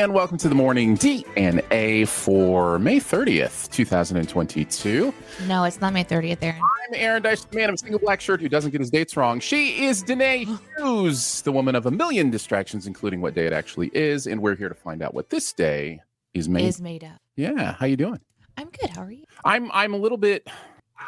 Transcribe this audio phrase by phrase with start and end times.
[0.00, 5.12] And welcome to the morning DNA for May 30th, 2022.
[5.46, 6.60] No, it's not May 30th, Aaron.
[6.88, 9.14] I'm Aaron Dice, the man of a single black shirt who doesn't get his dates
[9.16, 9.40] wrong.
[9.40, 10.46] She is Danae
[10.78, 14.56] Hughes, the woman of a million distractions, including what day it actually is, and we're
[14.56, 16.00] here to find out what this day
[16.32, 16.64] is made.
[16.66, 17.18] Is made up.
[17.36, 18.20] yeah, how you doing?
[18.56, 18.88] I'm good.
[18.90, 19.24] How are you?
[19.44, 20.48] I'm I'm a little bit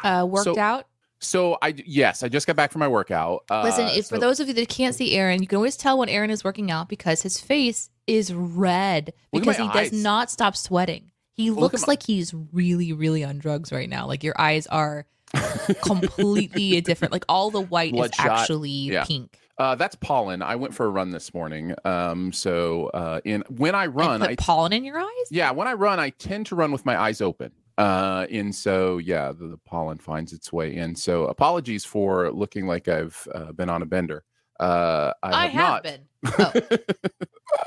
[0.03, 0.85] Uh, worked So- out.
[1.19, 3.43] so I yes, I just got back from my workout.
[3.49, 5.97] Uh, Listen, if for those of you that can't see Aaron, you can always tell
[5.97, 9.93] when Aaron is working out because his face is red Look because my he does
[10.03, 11.11] not stop sweating.
[11.35, 14.05] He Look at looks my- like he's really, really on drugs right now.
[14.07, 15.05] Like your eyes are
[15.81, 17.11] completely different.
[17.11, 18.25] Like all the white is Bloodshot.
[18.41, 19.03] actually Yeah.
[19.05, 19.37] pink.
[19.57, 20.41] uh, that's pollen.
[20.41, 21.73] I went for a run this morning.
[21.85, 25.27] Um, so uh, in when I run, I pollen in your eyes.
[25.31, 27.51] Yeah, when I run, I tend to run with my eyes open.
[27.77, 30.95] Uh, and so yeah, the, the pollen finds its way in.
[30.95, 34.23] So apologies for looking like I've uh, been on a bender.
[34.59, 35.83] Uh, I, I have, have not.
[35.83, 36.79] been.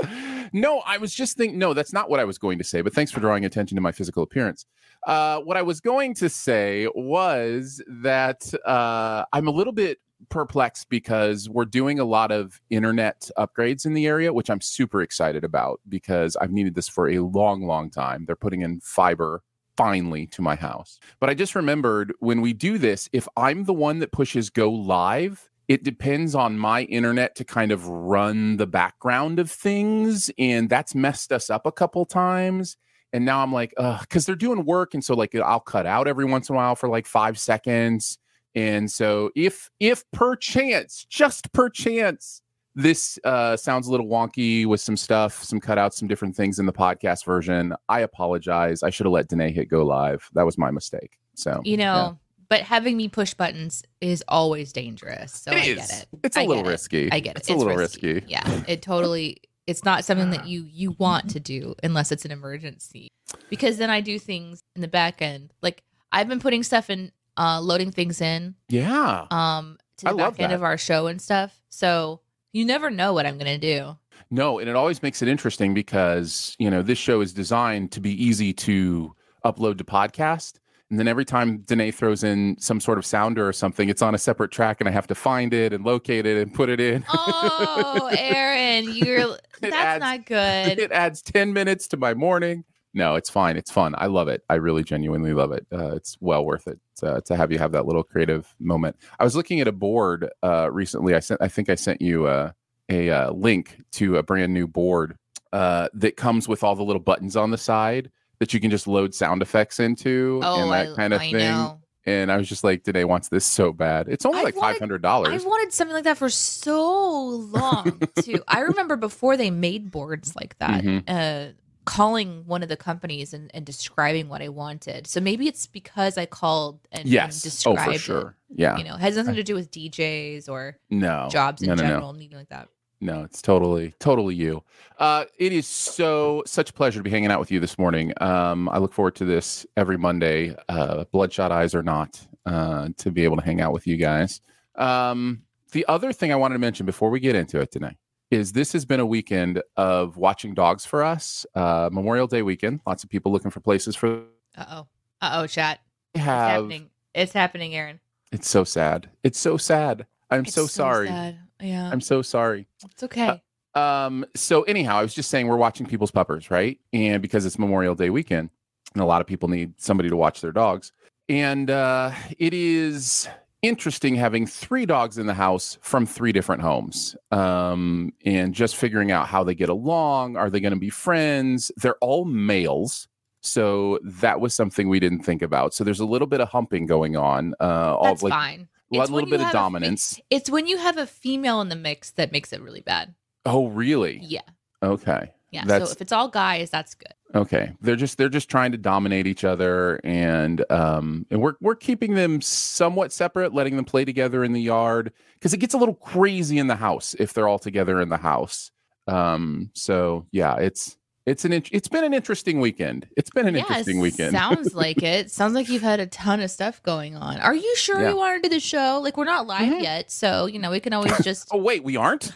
[0.03, 0.49] Oh.
[0.53, 1.59] no, I was just thinking.
[1.59, 2.81] No, that's not what I was going to say.
[2.81, 4.67] But thanks for drawing attention to my physical appearance.
[5.07, 10.89] Uh, what I was going to say was that uh, I'm a little bit perplexed
[10.89, 15.45] because we're doing a lot of internet upgrades in the area, which I'm super excited
[15.45, 18.25] about because I've needed this for a long, long time.
[18.27, 19.43] They're putting in fiber
[19.77, 20.99] finally to my house.
[21.21, 24.71] But I just remembered when we do this, if I'm the one that pushes go
[24.71, 30.31] live, it depends on my internet to kind of run the background of things.
[30.39, 32.77] And that's messed us up a couple times.
[33.13, 34.95] And now I'm like, uh, because they're doing work.
[34.95, 38.19] And so like I'll cut out every once in a while for like five seconds.
[38.55, 42.43] And so if if perchance, just perchance,
[42.75, 46.67] this uh, sounds a little wonky with some stuff, some cutouts, some different things in
[46.67, 47.75] the podcast version.
[47.89, 48.83] I apologize.
[48.83, 50.29] I should have let Danae hit go live.
[50.35, 51.19] That was my mistake.
[51.35, 52.19] So You know.
[52.49, 55.33] But having me push buttons is always dangerous.
[55.33, 55.77] So It I is.
[55.77, 56.07] get it.
[56.23, 56.71] It's a I little it.
[56.71, 57.11] risky.
[57.13, 57.41] I get it.
[57.41, 58.23] It's, a little risky.
[58.27, 59.39] Yeah, it totally.
[59.67, 63.09] It's not something that you you want to do unless it's an emergency,
[63.51, 65.53] because then I do things in the back end.
[65.63, 69.27] Like I've been putting stuff in, uh, loading things in, Yeah.
[69.31, 70.57] um, to the love back end that.
[70.57, 71.61] of our show and stuff.
[71.69, 72.21] So
[72.53, 73.97] you never know what I'm gonna do.
[74.31, 78.01] No, and it always makes it interesting because, you know, this show is designed to
[78.01, 79.15] be easy to
[79.45, 80.55] upload to podcast.
[80.91, 84.15] And then every time Danae throws in some sort of sounder or something, it's on
[84.15, 86.79] a separate track and I have to find it and locate it and put it
[86.79, 87.05] in.
[87.13, 90.79] Oh, Aaron, you're that's adds- not good.
[90.79, 92.65] it adds 10 minutes to my morning.
[92.95, 93.57] No, it's fine.
[93.59, 93.95] It's fun.
[93.99, 94.43] I love it.
[94.49, 95.67] I really genuinely love it.
[95.71, 98.97] Uh, it's well worth it uh, to have you have that little creative moment.
[99.19, 101.15] I was looking at a board uh, recently.
[101.15, 101.43] I sent.
[101.43, 102.53] I think I sent you uh,
[102.89, 105.19] a uh, link to a brand new board
[105.53, 108.87] uh, that comes with all the little buttons on the side that you can just
[108.87, 111.39] load sound effects into Oh, and that I, kind of I thing.
[111.39, 111.81] know.
[112.09, 114.07] And I was just like, today wants this so bad.
[114.09, 115.33] It's only I've like five hundred dollars.
[115.33, 118.43] I've wanted something like that for so long too.
[118.47, 121.03] I remember before they made boards like that, Mhm.
[121.09, 121.53] uh,
[121.85, 125.07] calling one of the companies and, and describing what I wanted.
[125.07, 127.41] So maybe it's because I called and, and Yes.
[127.67, 128.37] Oh, described for sure.
[128.55, 128.77] Yeah.
[128.77, 131.29] You know, it has nothing to do with DJs or No.
[131.31, 131.89] jobs in no, no, no.
[131.89, 132.69] general, anything like that.
[133.01, 134.63] No, it's totally, totally you.
[134.99, 138.13] Uh, it is so such a pleasure to be hanging out with you this morning.
[138.23, 143.11] Um, I look forward to this every Monday, uh, bloodshot eyes or not, uh, to
[143.11, 144.41] be able to hang out with you guys.
[144.77, 145.43] Um,
[145.73, 147.97] the other thing I wanted to mention before we get into it tonight
[148.31, 151.45] is this has been a weekend of watching dogs for us.
[151.55, 154.23] Uh, Memorial Day weekend, lots of people looking for places for.
[154.57, 154.87] Uh oh.
[155.21, 155.81] Uh oh, chat.
[156.15, 156.89] It's Have happening.
[157.15, 158.01] It's happening, Aaron.
[158.33, 159.11] it's so sad.
[159.23, 160.07] It's so sad.
[160.31, 161.09] I'm It's so sorry.
[161.09, 161.39] sad.
[161.61, 161.89] Yeah.
[161.91, 162.67] I'm so sorry.
[162.85, 163.43] it's okay.
[163.75, 166.81] Um, so anyhow, I was just saying we're watching people's puppers, right?
[166.93, 168.51] And because it's Memorial Day weekend,
[168.95, 170.93] and a lot of people need somebody to watch their dogs.
[171.29, 173.29] And uh it is
[173.63, 177.17] interesting having three dogs in the house from three different homes.
[177.33, 180.37] Um, and just figuring out how they get along.
[180.37, 181.71] Are they gonna be friends?
[181.77, 183.09] They're all males.
[183.43, 185.75] So that was something we didn't think about.
[185.75, 187.55] So there's a little bit of humping going on.
[187.61, 188.69] Uh all That's like fine.
[188.93, 190.21] A little bit of have a fe- dominance.
[190.31, 193.15] It's when you have a female in the mix that makes it really bad.
[193.45, 194.19] oh, really?
[194.23, 194.41] Yeah.
[194.83, 195.33] Okay.
[195.51, 195.65] Yeah.
[195.65, 197.13] That's- so if it's all guys, that's good.
[197.35, 197.73] Okay.
[197.81, 202.15] They're just they're just trying to dominate each other and um and we're we're keeping
[202.15, 205.95] them somewhat separate, letting them play together in the yard because it gets a little
[205.95, 208.71] crazy in the house if they're all together in the house.
[209.09, 210.97] Um so yeah, it's
[211.27, 213.09] it's an int- it's been an interesting weekend.
[213.17, 214.33] It's been an yeah, interesting weekend.
[214.33, 215.31] Sounds like it.
[215.31, 217.39] Sounds like you've had a ton of stuff going on.
[217.41, 218.11] Are you sure Yeah.
[218.11, 219.01] you want to do the show?
[219.03, 219.83] Like we're not live Mhm.
[219.83, 221.49] yet, so you know we can always just.
[221.53, 222.33] oh wait, we aren't?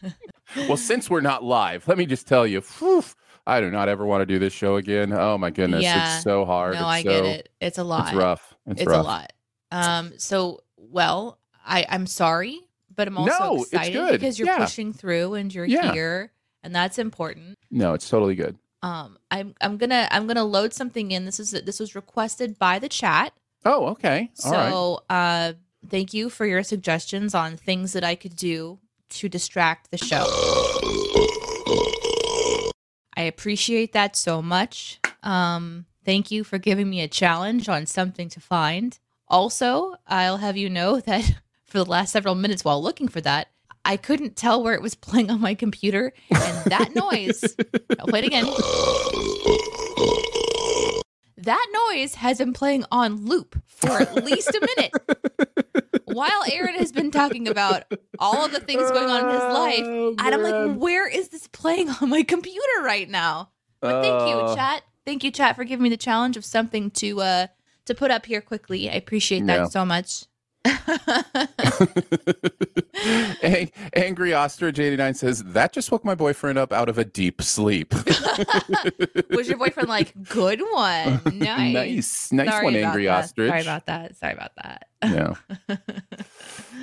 [0.68, 3.04] well, since we're not live, let me just tell you, whew,
[3.46, 5.12] I do not ever want to do this show again.
[5.12, 6.14] Oh my goodness, Yeah.
[6.16, 6.74] it's so hard.
[6.74, 7.48] no, It's I so, get it.
[7.60, 8.08] It's a lot.
[8.08, 8.54] It's rough.
[8.66, 9.04] It's, It's, rough.
[9.04, 9.32] a lot.
[9.70, 10.12] Um.
[10.18, 12.58] So well, I I'm sorry,
[12.94, 16.32] but I'm also No, excited because you're pushing through and you're here,
[16.66, 17.56] and that's important.
[17.70, 18.58] No, it's totally good.
[18.82, 19.16] Um.
[19.30, 21.24] I'm I'm gonna I'm gonna load something in.
[21.24, 23.32] This is this was requested by the chat.
[23.64, 24.30] Oh, okay.
[24.44, 24.70] All right.
[24.70, 25.52] So, uh,
[25.88, 28.78] thank you for your suggestions on things that I could do
[29.08, 30.24] to distract the show.
[33.16, 35.00] I appreciate that so much.
[35.22, 38.98] Um, thank you for giving me a challenge on something to find.
[39.28, 41.24] Also, I'll have you know that
[41.64, 43.48] for the last several minutes while looking for that,
[43.86, 47.56] I couldn't tell where it was playing on my computer, and that noise.
[47.98, 48.44] I'll play it again.
[51.38, 54.92] That noise has been playing on loop for at least a minute
[56.04, 57.84] while Aaron has been talking about
[58.18, 59.86] all of the things going on in his life.
[59.86, 63.50] Oh, And I'm like, where is this playing on my computer right now?
[63.80, 64.82] But thank you, chat.
[65.04, 67.46] Thank you, chat, for giving me the challenge of something to uh
[67.84, 68.90] to put up here quickly.
[68.90, 69.64] I appreciate that Yeah.
[69.66, 70.24] so much.
[73.42, 77.42] Ang- Angry Ostrich 89 says, That just woke my boyfriend up out of a deep
[77.42, 77.94] sleep.
[79.30, 81.20] Was your boyfriend like, good one?
[81.36, 81.72] Nice.
[81.74, 82.32] nice.
[82.32, 83.24] Nice Sorry one, about Angry that.
[83.24, 83.48] Ostrich.
[83.48, 84.16] Sorry about that.
[84.16, 84.86] Sorry about that.
[85.04, 85.76] yeah.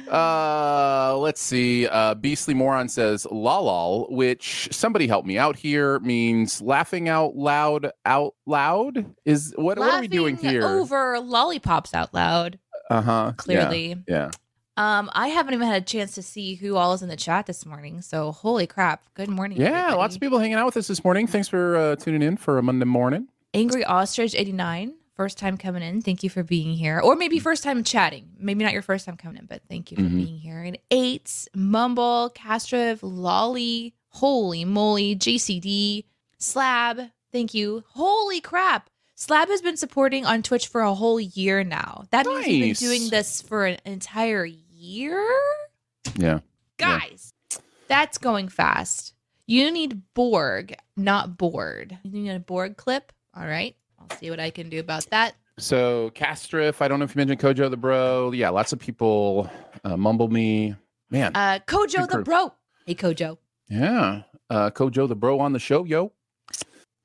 [0.10, 1.88] Uh, let's see.
[1.88, 7.90] Uh, Beastly Moron says lolol, which somebody help me out here means laughing out loud
[8.06, 9.06] out loud.
[9.26, 10.64] Is what what are we doing here?
[10.68, 12.60] Over lollipops out loud.
[12.90, 13.34] Uh huh.
[13.38, 13.96] Clearly.
[14.08, 14.32] Yeah.
[14.76, 17.46] Um, I haven't even had a chance to see who all is in the chat
[17.46, 18.02] this morning.
[18.02, 19.04] So holy crap!
[19.14, 19.60] Good morning.
[19.62, 19.68] Yeah.
[19.68, 19.96] everybody.
[19.98, 21.28] Lots of people hanging out with us this morning.
[21.28, 23.28] Thanks for uh, tuning in for a Monday morning.
[23.54, 24.96] Angry Ostrich eighty nine.
[25.16, 26.02] First time coming in.
[26.02, 28.32] Thank you for being here, or maybe first time chatting.
[28.40, 30.16] Maybe not your first time coming in, but thank you for Mhm.
[30.16, 30.60] being here.
[30.64, 36.06] And eights, Mumble, Castriv, Lolly, holy moly, JCD,
[36.40, 37.00] Slab.
[37.32, 37.84] Thank you.
[37.90, 38.90] Holy crap!
[39.24, 42.04] Slab has been supporting on Twitch for a whole year now.
[42.12, 42.80] That means you've Nice.
[42.82, 45.26] been doing this for an entire year.
[46.18, 46.40] Yeah.
[46.78, 47.34] Guys,
[47.88, 49.14] that's going fast.
[49.48, 51.98] You need Borg, not board.
[52.04, 53.14] You need a Borg clip.
[53.34, 53.78] All right.
[53.98, 55.36] I'll see what I can do about that.
[55.58, 58.34] So Castrif, I don't know if you mentioned Kojo the Bro.
[58.34, 59.50] Yeah, lots of people
[59.86, 60.76] uh, mumble me.
[61.10, 62.52] Man, Uh Kojo the bro.
[62.86, 63.38] Hey Kojo.
[63.70, 64.24] yeah.
[64.50, 66.12] Uh, Kojo the Bro on the show, yo.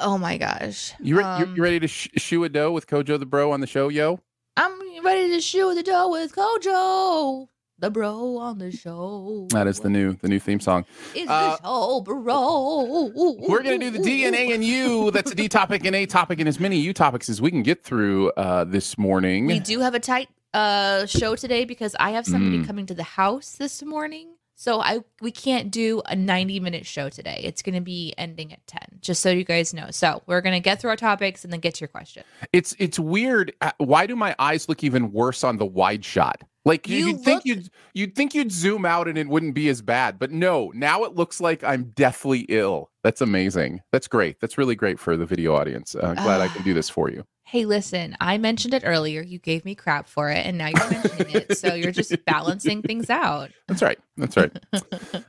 [0.01, 0.95] Oh my gosh.
[1.01, 3.61] You, re- Um, you ready to sh- shoe a dough with Kojo the Bro on
[3.61, 4.21] the show, yo?
[4.57, 4.73] I'm
[5.05, 7.49] ready to shoe the door with Kojo.
[7.81, 9.47] The bro on the show.
[9.51, 10.85] That is the new the new theme song.
[11.15, 13.13] Is uh, the show, bro.
[13.49, 15.13] We're gonna do the D and A and U.
[15.13, 17.63] That's a D topic and A topic and as many U topics as we can
[17.63, 19.47] get through uh, this morning.
[19.47, 22.67] We do have a tight uh show today because I have somebody Mm.
[22.67, 24.31] coming to the house this morning.
[24.61, 27.41] So I we can't do a 90 minute show today.
[27.45, 28.99] It's going to be ending at 10.
[29.01, 29.93] Just so you guys know.
[29.93, 32.25] So, we're going to get through our topics and then get to your question.
[32.53, 33.53] It's it's weird.
[33.61, 36.43] Uh, Why do my eyes look even worse on the wide shot?
[36.65, 39.81] Like you would think you'd you'd think you'd zoom out and it wouldn't be as
[39.81, 40.73] bad, but no.
[40.75, 42.91] Now it looks like I'm deathly ill.
[43.05, 43.83] That's amazing.
[43.93, 44.41] That's great.
[44.41, 45.95] That's really great for the video audience.
[45.95, 47.25] Uh, I'm glad I can do this for you.
[47.49, 49.23] Hey, listen, I mentioned it earlier.
[49.23, 51.57] You gave me crap for it and now you're mentioning it.
[51.57, 53.51] So, you're just balancing things out.
[53.67, 53.99] That's right.
[54.19, 54.53] That's right.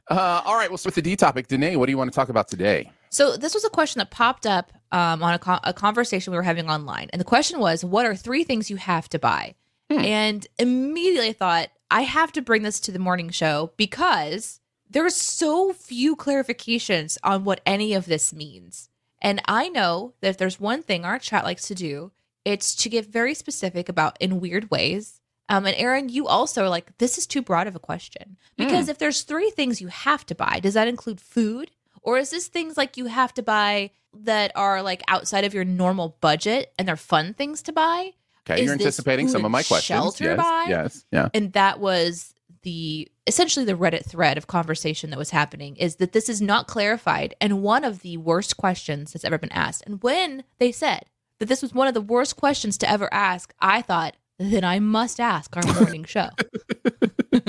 [0.10, 0.70] uh, all right.
[0.70, 2.92] Well, so with the D topic, Danae, what do you want to talk about today?
[3.10, 6.38] So this was a question that popped up um, on a, co- a conversation we
[6.38, 9.56] were having online, and the question was, "What are three things you have to buy?"
[9.90, 10.00] Hmm.
[10.00, 14.60] And immediately I thought, I have to bring this to the morning show because
[14.90, 18.88] there's so few clarifications on what any of this means.
[19.22, 22.12] And I know that if there's one thing our chat likes to do,
[22.46, 25.22] it's to get very specific about in weird ways.
[25.50, 28.38] Um, and Aaron, you also are like, this is too broad of a question.
[28.56, 31.72] Because if there's three things you have to buy, does that include food?
[32.02, 35.66] Or is this things like you have to buy that are like outside of your
[35.66, 38.12] normal budget and they're fun things to buy?
[38.50, 39.98] Okay, Is you're anticipating some of my questions.
[39.98, 40.66] shelter yes, buy?
[40.70, 41.30] yes, yeah.
[41.34, 46.12] and that was the essentially the reddit thread of conversation that was happening is that
[46.12, 50.01] this is not clarified and one of the worst questions that's ever been asked and
[50.04, 51.04] when they said
[51.39, 54.80] that this was one of the worst questions to ever ask i thought then I
[54.80, 56.30] must ask our morning show.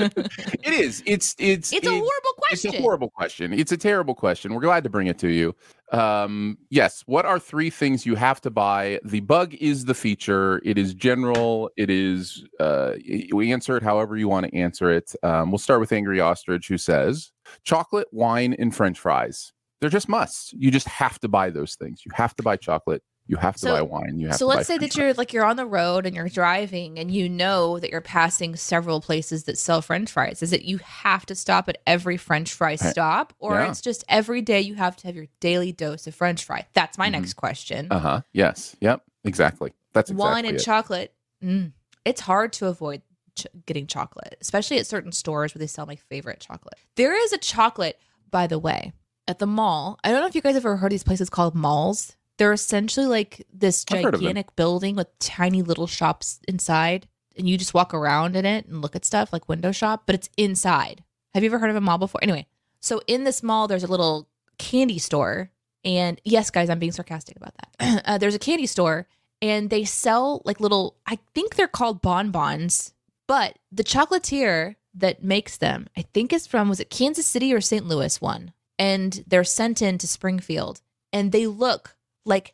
[0.63, 1.03] it is.
[1.05, 2.69] It's it's It's a horrible question.
[2.69, 3.53] It's a horrible question.
[3.53, 4.53] It's a terrible question.
[4.53, 5.55] We're glad to bring it to you.
[5.91, 7.03] Um, yes.
[7.05, 8.99] What are three things you have to buy?
[9.03, 10.61] The bug is the feature.
[10.63, 11.69] It is general.
[11.77, 12.45] It is.
[12.59, 12.93] Uh,
[13.33, 15.13] we answer it however you want to answer it.
[15.23, 17.31] Um, we'll start with Angry Ostrich, who says
[17.63, 19.53] chocolate, wine, and French fries.
[19.81, 20.53] They're just musts.
[20.57, 22.03] You just have to buy those things.
[22.05, 23.03] You have to buy chocolate.
[23.27, 24.19] You have to So- buy wine.
[24.19, 26.99] You have so let's say that you're like you're on the road and you're driving
[26.99, 30.79] and you know that you're passing several places that sell french fries is it you
[30.79, 33.69] have to stop at every french fry Uh, stop or yeah.
[33.69, 36.97] it's just every day you have to have your daily dose of french fry that's
[36.97, 37.11] my Mhm.
[37.13, 38.21] next question Uh huh.
[38.33, 38.75] Yes.
[38.81, 39.03] Yep.
[39.23, 39.73] Exactly.
[39.93, 40.63] That's exactly wine and it.
[40.63, 41.13] chocolate
[41.43, 41.71] mm,
[42.03, 43.01] it's hard to avoid
[43.37, 47.31] ch- getting chocolate especially at certain stores where they sell my favorite chocolate there is
[47.31, 47.97] a chocolate
[48.29, 48.91] by the way
[49.27, 51.55] at the mall i don't know if you guys ever heard of these places called
[51.55, 54.21] malls they're essentially like this I've heard of them.
[54.21, 57.07] gigantic building with tiny little shops inside
[57.37, 60.15] and you just walk around in it and look at stuff like window shop but
[60.15, 61.03] it's inside.
[61.35, 62.19] Have you ever heard of a mall before?
[62.23, 62.47] Anyway
[62.79, 65.51] so in this mall there's a little candy store
[65.85, 68.03] and yes guys i'm being sarcastic about that.
[68.07, 69.07] Uh, there's a candy store
[69.39, 72.95] and they sell like little i think they're called bonbons
[73.27, 77.61] but the chocolatier that makes them i think is from was it kansas city or
[77.61, 78.51] st louis one?
[78.79, 80.81] And they're sent in to springfield
[81.13, 81.95] and they look
[82.25, 82.53] like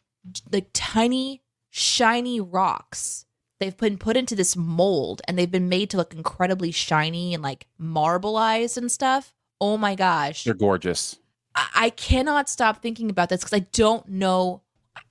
[0.51, 3.25] like tiny shiny rocks
[3.59, 7.43] they've been put into this mold and they've been made to look incredibly shiny and
[7.43, 11.17] like marbleized and stuff oh my gosh They're gorgeous.
[11.55, 14.61] I, I cannot stop thinking about this because I don't know.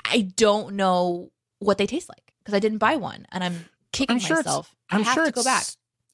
[0.05, 4.15] I don't know what they taste like because I didn't buy one, and I'm kicking
[4.15, 4.75] I'm sure myself.
[4.91, 5.65] I'm I have sure to it's, go back.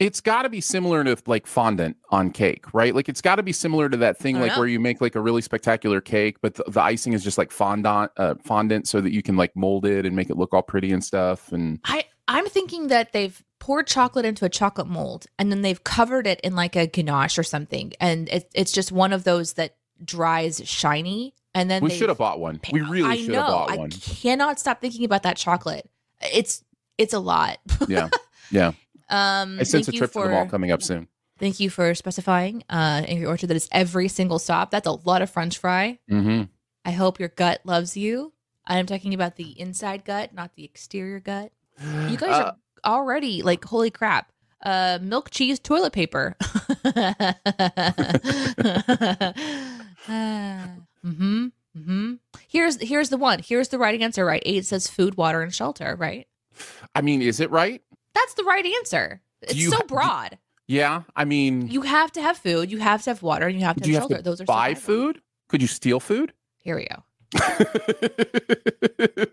[0.03, 2.95] It's got to be similar to like fondant on cake, right?
[2.95, 4.59] Like it's got to be similar to that thing like know.
[4.59, 7.51] where you make like a really spectacular cake, but the, the icing is just like
[7.51, 10.63] fondant, uh, fondant, so that you can like mold it and make it look all
[10.63, 11.53] pretty and stuff.
[11.53, 15.85] And I I'm thinking that they've poured chocolate into a chocolate mold and then they've
[15.85, 19.55] covered it in like a ganache or something, and it, it's just one of those
[19.55, 21.35] that dries shiny.
[21.55, 22.61] And then we should have bought one.
[22.73, 23.91] We really should have bought I one.
[23.93, 25.89] I cannot stop thinking about that chocolate.
[26.33, 26.65] It's
[26.99, 27.59] it's a lot.
[27.89, 28.09] Yeah,
[28.51, 28.73] yeah.
[29.13, 31.09] Um, I sense a trip to the for- mall coming up soon.
[31.39, 34.71] Thank you for specifying, uh, Angry Orchard, that it's every single stop.
[34.71, 35.99] That's a lot of French fry.
[36.09, 36.43] hmm
[36.85, 38.33] I hope your gut loves you.
[38.67, 41.51] I'm talking about the inside gut, not the exterior gut.
[42.09, 42.53] You guys Uh,
[42.85, 44.31] are already like, holy crap.
[44.65, 46.37] Uh, milk, cheese, toilet paper.
[50.09, 51.47] mm-hmm.
[51.77, 52.13] Mm-hmm.
[52.49, 53.39] Here's here's the one.
[53.43, 54.25] Here's the right answer.
[54.27, 55.97] Right, eight says food, water, and shelter.
[55.99, 56.27] Right,
[56.95, 57.83] I mean, is it right?
[58.15, 59.21] That's the right answer.
[59.43, 60.39] It's you so broad.
[60.69, 61.03] Yeah.
[61.17, 62.71] I mean, You have to have food.
[62.71, 63.47] You have to have water.
[63.47, 64.17] And you have to have you have shelter.
[64.19, 65.21] to Those are buy food?
[65.49, 66.33] Could you steal food?
[66.59, 67.03] Here we go.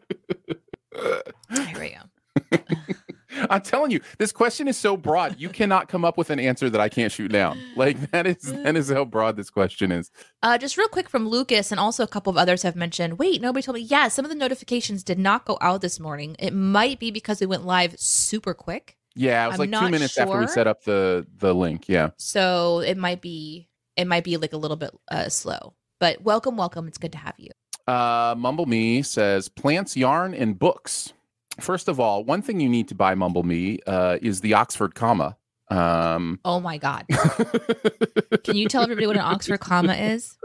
[1.51, 2.57] Here we go.
[3.49, 5.35] I'm telling you, this question is so broad.
[5.39, 7.59] You cannot come up with an answer that I can't shoot down.
[7.75, 10.11] Like that is that is how broad this question is.
[10.43, 13.19] Uh, just real quick from Lucas, and also a couple of others have mentioned.
[13.19, 13.81] Wait, nobody told me.
[13.81, 16.35] Yeah, some of the notifications did not go out this morning.
[16.39, 19.89] It might be because we went live super quick, Yeah, it was I'm like two
[19.89, 21.87] minutes after we set up the the link.
[21.87, 22.09] Yeah.
[22.17, 25.73] so it might be it might be like a little bit uh, slow.
[25.99, 26.87] But welcome, welcome.
[26.87, 27.49] It's good to have you.
[27.87, 31.11] Uh, Mumble Me says plants, yarn, and books.
[31.59, 34.95] First of all, one thing you need to buy, Mumble Me, uh, is the Oxford
[34.95, 35.37] comma.
[35.71, 37.05] Um, Oh my God!
[38.43, 40.35] Can you tell everybody what an Oxford comma is?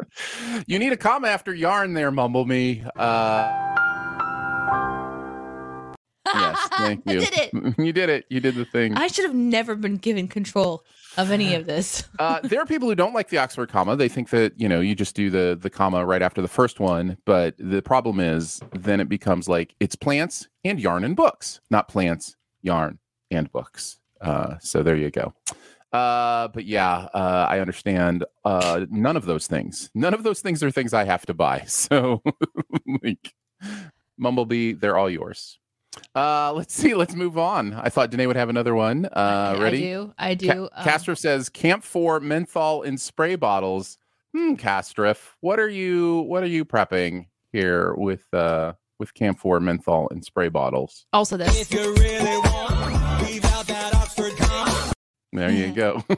[0.66, 2.85] you need a comma after yarn there, Mumble Me.
[2.94, 3.75] Uh,
[6.34, 7.20] yes, thank I you.
[7.20, 7.78] did it.
[7.78, 8.26] you did it.
[8.28, 8.94] You did the thing.
[8.94, 10.84] I should have never been given control
[11.16, 12.04] of any of this.
[12.18, 13.96] uh, there are people who don't like the Oxford comma.
[13.96, 16.80] They think that you know you just do the the comma right after the first
[16.80, 17.16] one.
[17.24, 21.88] But the problem is, then it becomes like it's plants and yarn and books, not
[21.88, 22.98] plants, yarn
[23.30, 23.98] and books.
[24.20, 25.34] Uh, so there you go.
[25.94, 28.24] Uh, but yeah, uh, I understand.
[28.44, 29.90] Uh, none of those things.
[29.94, 31.64] None of those things are things I have to buy.
[31.66, 32.22] So,
[33.02, 33.32] like,
[34.18, 35.60] Mumblebee, they're all yours.
[36.14, 36.94] Uh, let's see.
[36.94, 37.74] Let's move on.
[37.74, 39.06] I thought Danae would have another one.
[39.06, 39.78] Uh, I- ready?
[39.78, 40.14] I do.
[40.18, 40.46] I do.
[40.48, 43.98] Ca- um, Castro says camphor menthol in spray bottles.
[44.34, 50.08] Hmm, Castriff, what are you what are you prepping here with uh with camphor menthol
[50.08, 51.06] in spray bottles?
[51.12, 51.60] also, this.
[51.60, 54.92] If you really want, leave out that Oxford comma.
[55.32, 56.02] There you go.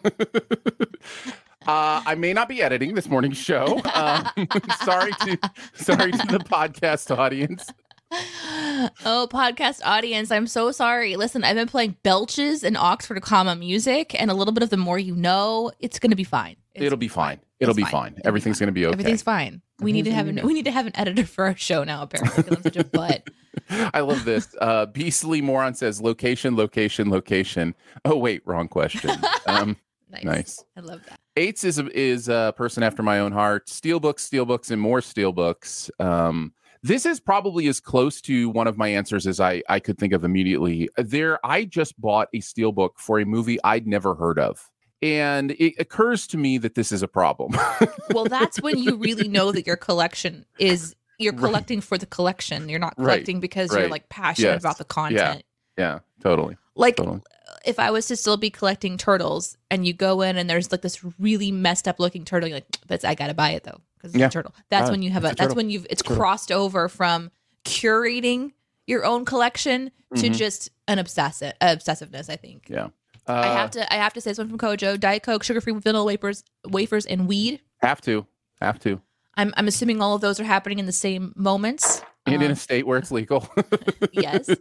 [1.67, 3.81] uh, I may not be editing this morning's show.
[3.97, 4.27] Um,
[4.85, 5.39] sorry to
[5.75, 7.67] sorry to the podcast audience.
[8.13, 11.17] Oh, podcast audience, I'm so sorry.
[11.17, 14.77] Listen, I've been playing belches and Oxford comma music and a little bit of the
[14.77, 15.73] more you know.
[15.81, 16.57] It's gonna be fine.
[16.75, 17.41] It's It'll be fine.
[17.59, 18.15] It'll be fine.
[18.15, 18.21] fine.
[18.25, 18.93] Everything's going to be okay.
[18.93, 19.63] Everything's fine.
[19.81, 22.03] We need to have an we need to have an editor for our show now.
[22.03, 23.27] Apparently, because I'm such a butt.
[23.71, 24.55] I love this.
[24.61, 27.75] Uh, Beastly Moron says location, location, location.
[28.05, 29.11] Oh, wait, wrong question.
[29.47, 29.77] Um,
[30.11, 30.25] Nice.
[30.25, 30.65] Nice.
[30.77, 31.19] I love that.
[31.37, 33.67] Eights is a, is a person after my own heart.
[33.67, 35.91] Steelbooks, steelbooks, and more steelbooks.
[36.01, 36.53] Um,
[36.87, 40.13] this is probably as close to one of my answers as I, I could think
[40.13, 40.89] of immediately.
[40.97, 44.71] There, I just bought a steelbook for a movie I'd never heard of.
[45.03, 47.57] And it occurs to me that this is a problem.
[48.15, 51.41] Well, that's when you really know that your collection is you're Right.
[51.41, 52.69] collecting for the collection.
[52.69, 53.05] You're not Right.
[53.15, 54.63] collecting because you're like passionate Yes.
[54.63, 55.43] about the content.
[55.77, 56.57] yeah, totally.
[56.77, 57.23] Like Totally.
[57.65, 60.83] if I was to still be collecting turtles and you go in and there's like
[60.83, 64.13] this really messed up looking turtle, you're like, that's I gotta buy it though because
[64.15, 64.27] it's Yeah.
[64.27, 64.55] a turtle.
[64.69, 66.17] That's when you have a, a that's when you've it's Turtle.
[66.17, 67.31] crossed over from
[67.65, 68.53] curating
[68.87, 70.35] your own collection to Mhm.
[70.37, 72.29] just an obsessive obsessiveness.
[72.31, 72.67] I think.
[72.69, 72.89] Yeah.
[73.29, 75.61] Uh, I have to I have to say this one from Kojo: Diet Coke, sugar
[75.61, 77.61] free vanilla wafers, wafers, and weed.
[77.79, 78.27] have to.
[78.63, 79.01] Have to.
[79.35, 82.03] I'm I'm assuming all of those are happening in the same moments.
[82.27, 83.49] And in Um, a state where it's legal.
[84.13, 84.49] yes.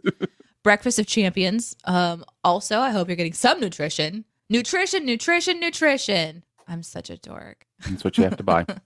[0.66, 1.76] Breakfast of Champions.
[1.84, 4.24] Um, also, I hope you're getting some nutrition.
[4.50, 6.42] Nutrition, nutrition, nutrition.
[6.66, 7.64] I'm such a dork.
[7.88, 8.66] That's what you have to buy.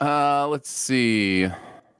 [0.00, 1.48] Uh, let's see.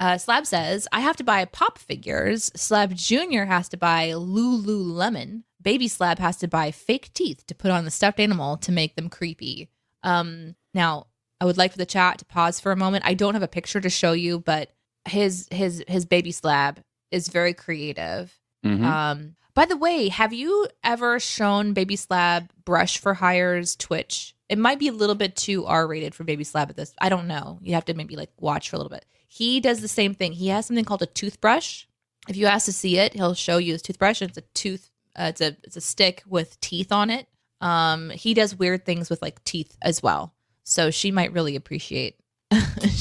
[0.01, 2.51] Uh, Slab says, I have to buy pop figures.
[2.55, 3.45] Slab Jr.
[3.45, 5.45] has to buy Lululemon.
[5.63, 8.97] Baby Slab has to buy fake teeth to put on the stuffed animal to make
[8.97, 9.71] them creepy.
[10.03, 11.07] Um, now,
[11.41, 13.07] I would like for the chat to pause for a moment.
[13.07, 14.73] I don't have a picture to show you, but
[15.07, 18.39] his his his baby slab is very creative.
[18.65, 18.85] Mhm.
[18.85, 24.35] Um, by the way, have you ever shown Baby Slab Brush for Hire's Twitch?
[24.49, 26.93] It might be a little bit too R rated for Baby Slab at this.
[27.01, 27.59] I don't know.
[27.63, 29.05] You have to maybe like watch for a little bit.
[29.29, 30.33] He does the same thing.
[30.33, 31.85] He has something called a toothbrush.
[32.29, 34.21] If you ask to see it, he'll show you his toothbrush.
[34.21, 34.91] And It's a tooth.
[35.17, 37.29] Uh, it's a it's a stick with teeth on it.
[37.61, 40.35] Um, he does weird things with like teeth as well.
[40.65, 42.17] So she might really appreciate.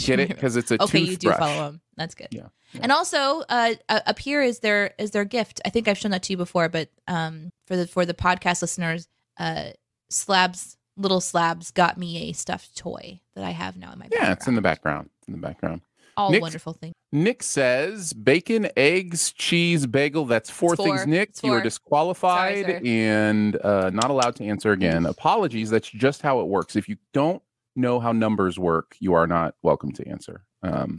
[0.06, 0.28] Get it?
[0.36, 0.90] Because it's a toothbrush.
[1.02, 1.82] okay, you do follow him.
[1.96, 2.30] That's good.
[2.32, 2.82] Yeah, yeah.
[2.84, 5.62] And also, uh, up here is their is their gift.
[5.66, 8.62] I think I've shown that to you before, but um, for the for the podcast
[8.62, 9.08] listeners,
[9.38, 9.72] uh,
[10.10, 14.32] slabs little slabs got me a stuffed toy that I have now in my Yeah,
[14.32, 15.10] it's in the background.
[15.10, 15.10] background.
[15.28, 15.82] In the background.
[16.18, 16.94] all Nick- wonderful things.
[17.12, 20.26] Nick says bacon, eggs, cheese, bagel.
[20.26, 21.06] That's four, It's things.
[21.08, 21.30] Nick.
[21.30, 25.06] It's You are disqualified Sorry, and uh, not allowed to answer again.
[25.06, 25.70] Apologies.
[25.70, 26.76] That's just how it works.
[26.76, 27.42] If you don't
[27.76, 30.44] know how numbers work, you are not welcome to answer.
[30.64, 30.98] Um,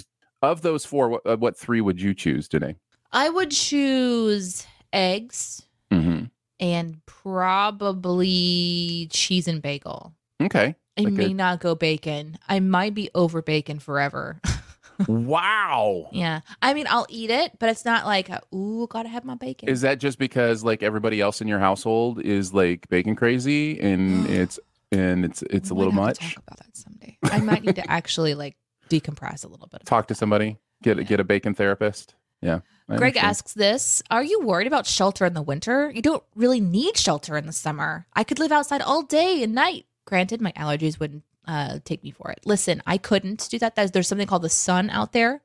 [0.53, 2.77] of those four, what, uh, what three would you choose today?
[3.13, 6.25] I would choose eggs hmm
[6.61, 10.15] and probably cheese and bagel.
[10.41, 10.77] Okay.
[10.97, 12.39] I Like may a- not go bacon.
[12.49, 14.41] I might be over bacon forever.
[15.09, 16.09] wow.
[16.13, 19.69] yeah, I mean I'll eat it, but it's not like ooh, gotta have my bacon.
[19.69, 24.27] Is that just because like everybody else in your household is like bacon crazy and
[24.31, 24.59] it's
[24.93, 26.35] and it's it's a little might have to much?
[26.35, 27.19] talk about that someday.
[27.25, 28.57] I might need to actually like
[29.01, 29.85] decompress a little bit.
[29.85, 30.59] Talk to somebody.
[30.83, 32.15] Get get a bacon therapist.
[32.41, 32.61] Yeah.
[32.89, 33.27] I Greg understand.
[33.27, 35.91] asks this Are you worried about shelter in the winter?
[35.91, 38.07] You don't really need shelter in the summer.
[38.13, 39.87] I could live outside all day and night.
[40.05, 42.41] Granted, my allergies wouldn't uh, take me for it.
[42.45, 43.75] Listen, I couldn't do that.
[43.75, 45.43] There's, there's something called the sun out there.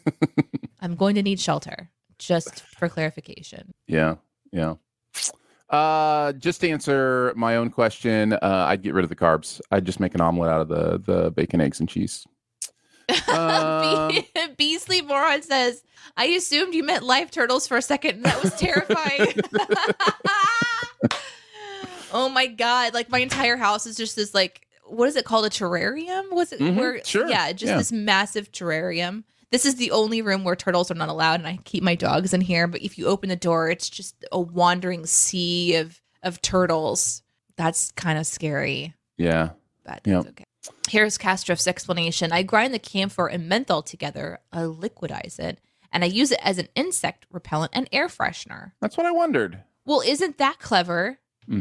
[0.80, 3.72] I'm going to need shelter, just for clarification.
[3.86, 4.16] Yeah,
[4.52, 4.74] yeah.
[5.70, 9.60] Uh, just to answer my own question, uh, I'd get rid of the carbs.
[9.70, 12.26] I'd just make an omelet out of the the bacon, eggs, and cheese.
[13.28, 15.82] Um, Be- Beasley Moron says,
[16.16, 18.16] I assumed you meant live turtles for a second.
[18.16, 19.34] and That was terrifying.
[22.12, 22.94] oh my God.
[22.94, 25.44] Like my entire house is just this like, what is it called?
[25.46, 26.30] A terrarium?
[26.32, 27.76] Was it Mhm, where sure, yeah, just yeah.
[27.78, 29.24] this massive terrarium.
[29.50, 32.34] This is the only room where turtles are not allowed, and I keep my dogs
[32.34, 32.66] in here.
[32.66, 37.22] But if you open the door, it's just a wandering sea of of turtles.
[37.56, 39.50] That's kind of scary Yeah,
[39.84, 40.14] but Yep.
[40.24, 40.44] that's okay.
[40.88, 42.32] Here's Castroff's explanation.
[42.32, 45.58] I grind the camphor and menthol together, I liquidize it,
[45.92, 48.72] and I use it as an insect repellent and air freshener.
[48.80, 49.62] that's what I wondered.
[49.84, 51.18] Well, isn't that clever?
[51.46, 51.60] hmm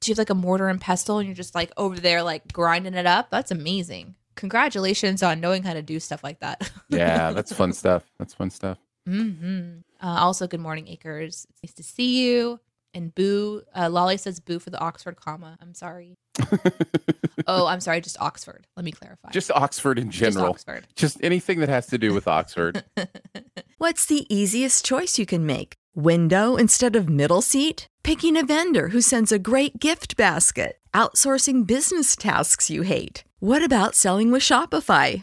[0.00, 2.52] Do you have like a mortar and pestle and you're just like over there like
[2.52, 3.30] grinding it up?
[3.30, 4.14] That's amazing.
[4.34, 6.70] Congratulations on knowing how to do stuff like that.
[6.88, 8.04] Yeah, that's fun stuff.
[8.18, 8.78] That's fun stuff.
[9.06, 11.46] hmm Uh, also, good morning, Acres.
[11.50, 12.60] It's nice to see you.
[12.94, 15.58] And boo, uh, Lolly says boo for the Oxford comma.
[15.60, 16.16] I'm sorry.
[17.46, 18.66] oh, I'm sorry, just Oxford.
[18.76, 19.30] Let me clarify.
[19.30, 20.52] Just Oxford in Just general.
[20.52, 20.86] Oxford.
[20.94, 22.84] Just anything that has to do with Oxford.
[23.78, 25.74] What's the easiest choice you can make?
[25.94, 27.86] Window instead of middle seat?
[28.02, 30.78] Picking a vendor who sends a great gift basket?
[30.94, 33.24] Outsourcing business tasks you hate?
[33.40, 35.22] What about selling with Shopify?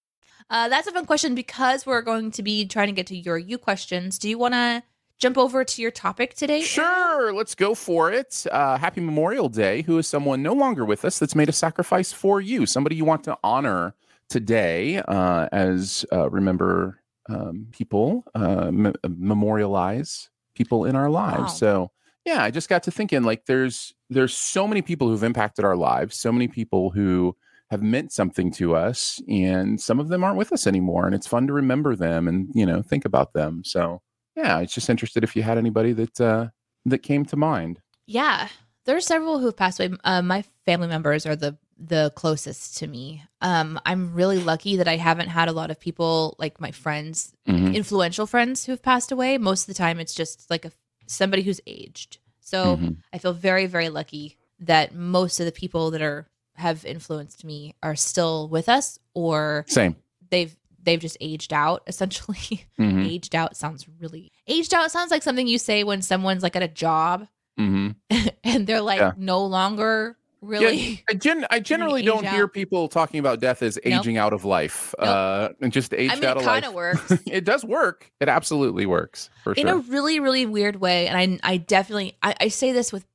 [0.51, 3.37] Uh, that's a fun question because we're going to be trying to get to your
[3.37, 4.19] you questions.
[4.19, 4.83] Do you want to
[5.17, 6.61] jump over to your topic today?
[6.61, 8.45] Sure, let's go for it.
[8.51, 9.81] Uh, happy Memorial Day.
[9.83, 12.65] Who is someone no longer with us that's made a sacrifice for you?
[12.65, 13.95] Somebody you want to honor
[14.27, 21.39] today uh, as uh, remember um, people, uh, m- memorialize people in our lives.
[21.39, 21.47] Wow.
[21.47, 21.91] So
[22.25, 25.77] yeah, I just got to thinking like there's there's so many people who've impacted our
[25.77, 27.37] lives, so many people who
[27.71, 31.25] have meant something to us, and some of them aren't with us anymore, and it's
[31.25, 33.63] fun to remember them and you know think about them.
[33.63, 34.01] So
[34.35, 36.47] yeah, it's just interested if you had anybody that uh,
[36.85, 37.79] that came to mind.
[38.05, 38.49] Yeah,
[38.85, 39.97] there are several who have passed away.
[40.03, 43.23] Uh, my family members are the the closest to me.
[43.41, 47.33] Um, I'm really lucky that I haven't had a lot of people like my friends,
[47.47, 47.73] Mhm.
[47.73, 49.39] influential friends who have passed away.
[49.39, 50.71] Most of the time, it's just like a
[51.07, 52.19] somebody who's aged.
[52.41, 52.97] So Mhm.
[53.13, 56.27] I feel very, very lucky that most of the people that are
[56.61, 59.95] have influenced me are still with us, or Same.
[60.29, 61.83] they've they've just aged out.
[61.87, 63.05] Essentially, Mhm.
[63.07, 66.63] aged out sounds really aged out sounds like something you say when someone's like at
[66.63, 67.27] a job
[67.59, 67.95] Mhm.
[68.43, 69.11] and they're like Yeah.
[69.17, 71.03] no longer really.
[71.07, 72.53] I, gen- I generally don't hear out.
[72.53, 73.99] people talking about death as Nope.
[74.01, 75.07] aging out of life, Nope.
[75.07, 76.65] uh, and just aged I mean, out of life.
[76.67, 78.11] of works it does work.
[78.19, 79.75] It absolutely works for in sure.
[79.75, 83.05] a really, really weird way, and I, I definitely, I, I say this with,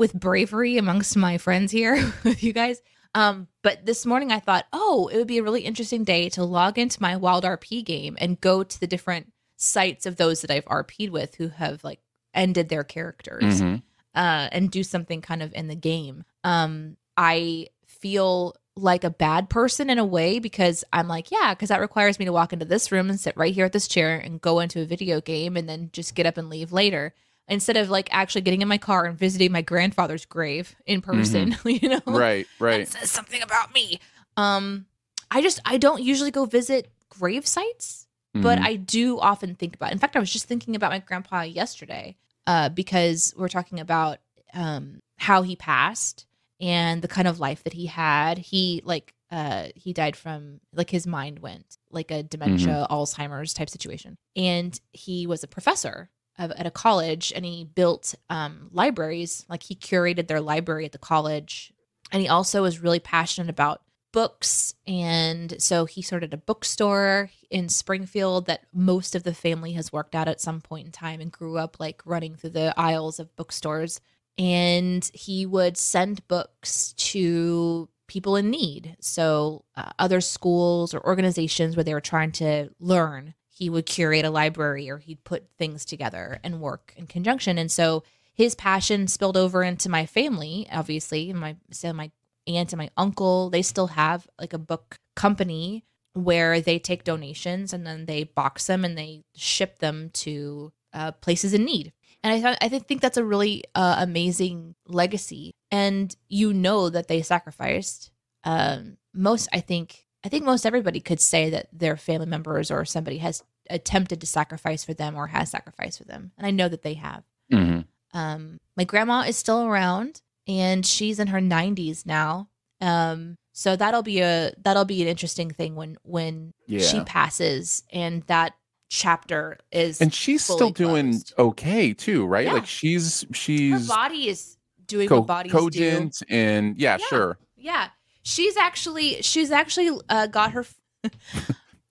[0.00, 2.80] with bravery amongst my friends here with you guys.
[3.14, 6.42] Um, but this morning I thought, oh, it would be a really interesting day to
[6.44, 10.50] log into my Wild RP game and go to the different sites of those that
[10.50, 12.00] I've RP'd with who have like
[12.32, 13.60] ended their characters.
[13.60, 13.82] Mhm.
[14.14, 16.24] uh, and do something kind of in the game.
[16.42, 21.68] Um, I feel like a bad person in a way because I'm like, yeah, because
[21.68, 24.16] that requires me to walk into this room and sit right here at this chair
[24.16, 27.14] and go into a video game and then just get up and leave later.
[27.50, 31.56] Instead of like actually getting in my car and visiting my grandfather's grave in person,
[31.64, 32.00] you know?
[32.06, 32.88] Right, right.
[32.88, 34.00] Says something about me.
[34.36, 34.86] Um,
[35.30, 38.64] I just I don't usually go visit grave sites but Mhm.
[38.64, 39.92] I do often think about.
[39.92, 44.18] In fact, I was just thinking about my grandpa yesterday uh, because we're talking about
[44.54, 46.26] um, how he passed
[46.60, 48.38] and the kind of life that he had.
[48.38, 53.68] He like uh, he died from like his mind went like a dementia, Alzheimer's type
[53.70, 56.10] situation, and he was a professor
[56.40, 59.44] at a college, and he built um, libraries.
[59.48, 61.72] Like he curated their library at the college,
[62.12, 64.74] and he also was really passionate about books.
[64.86, 70.14] And so he started a bookstore in Springfield that most of the family has worked
[70.14, 73.34] at at some point in time and grew up like running through the aisles of
[73.36, 74.00] bookstores.
[74.38, 78.96] And he would send books to people in need.
[79.00, 84.24] So uh, other schools or organizations where they were trying to learn he would curate
[84.24, 87.58] a library or he'd put things together and work in conjunction.
[87.58, 91.32] And so his passion spilled over into my family obviously.
[91.34, 92.10] My so my
[92.46, 97.74] aunt and my uncle they still have like a book company where they take donations
[97.74, 101.92] and then they box them and they ship them to uh, places in need.
[102.24, 105.52] And i i think that's a really uh, amazing legacy.
[105.70, 108.10] And you know that they sacrificed
[108.44, 112.84] um, most i think i think most everybody could say that their family members or
[112.84, 116.68] somebody has attempted to sacrifice for them or has sacrificed for them and i know
[116.68, 117.84] that they have Mhm.
[118.14, 122.48] um, my grandma is still around and she's in her 90s now.
[122.80, 128.22] Um, so that'll be a that'll be an interesting thing when when she passes and
[128.28, 128.54] that
[128.88, 131.34] chapter is And she's still doing closed.
[131.38, 132.46] okay too, right?
[132.46, 132.54] Yeah.
[132.54, 134.56] Like she's she's her body is
[134.86, 136.10] doing co- what bodies do.
[136.28, 137.06] and yeah, Yeah.
[137.06, 137.38] sure.
[137.56, 137.88] Yeah.
[138.22, 140.66] She's actually she's actually uh, got her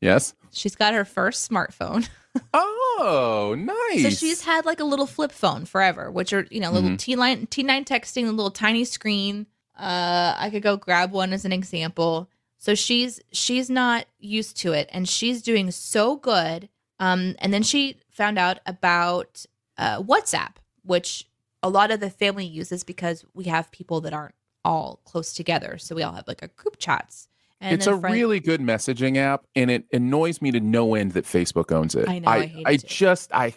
[0.01, 0.33] Yes.
[0.51, 2.07] she's got her first smartphone.
[2.53, 4.03] Oh, nice.
[4.03, 7.15] So she's had like a little flip phone forever, which are you know little T
[7.15, 9.47] line T nine texting, a little tiny screen.
[9.77, 12.29] Uh, I could go grab one as an example.
[12.57, 16.69] So she's she's not used to it, and she's doing so good.
[16.99, 19.45] Um, and then she found out about
[19.77, 21.27] uh, WhatsApp, which
[21.63, 25.77] a lot of the family uses because we have people that aren't all close together.
[25.77, 27.27] So we all have like a group chats.
[27.61, 31.11] And it's a friend- really good messaging app, and it annoys me to no end
[31.11, 32.07] that Facebook owns it.
[32.07, 32.87] I know, I I, hate I it too.
[32.87, 33.53] just I.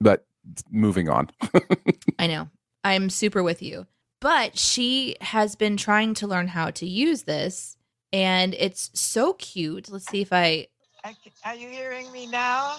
[0.00, 0.24] But
[0.70, 1.28] moving on.
[2.18, 2.48] I know.
[2.84, 3.86] I'm super with you.
[4.20, 7.76] But she has been trying to learn how to use this,
[8.14, 9.90] and it's so cute.
[9.90, 10.68] Let's see if I.
[11.44, 12.78] Are you hearing me now?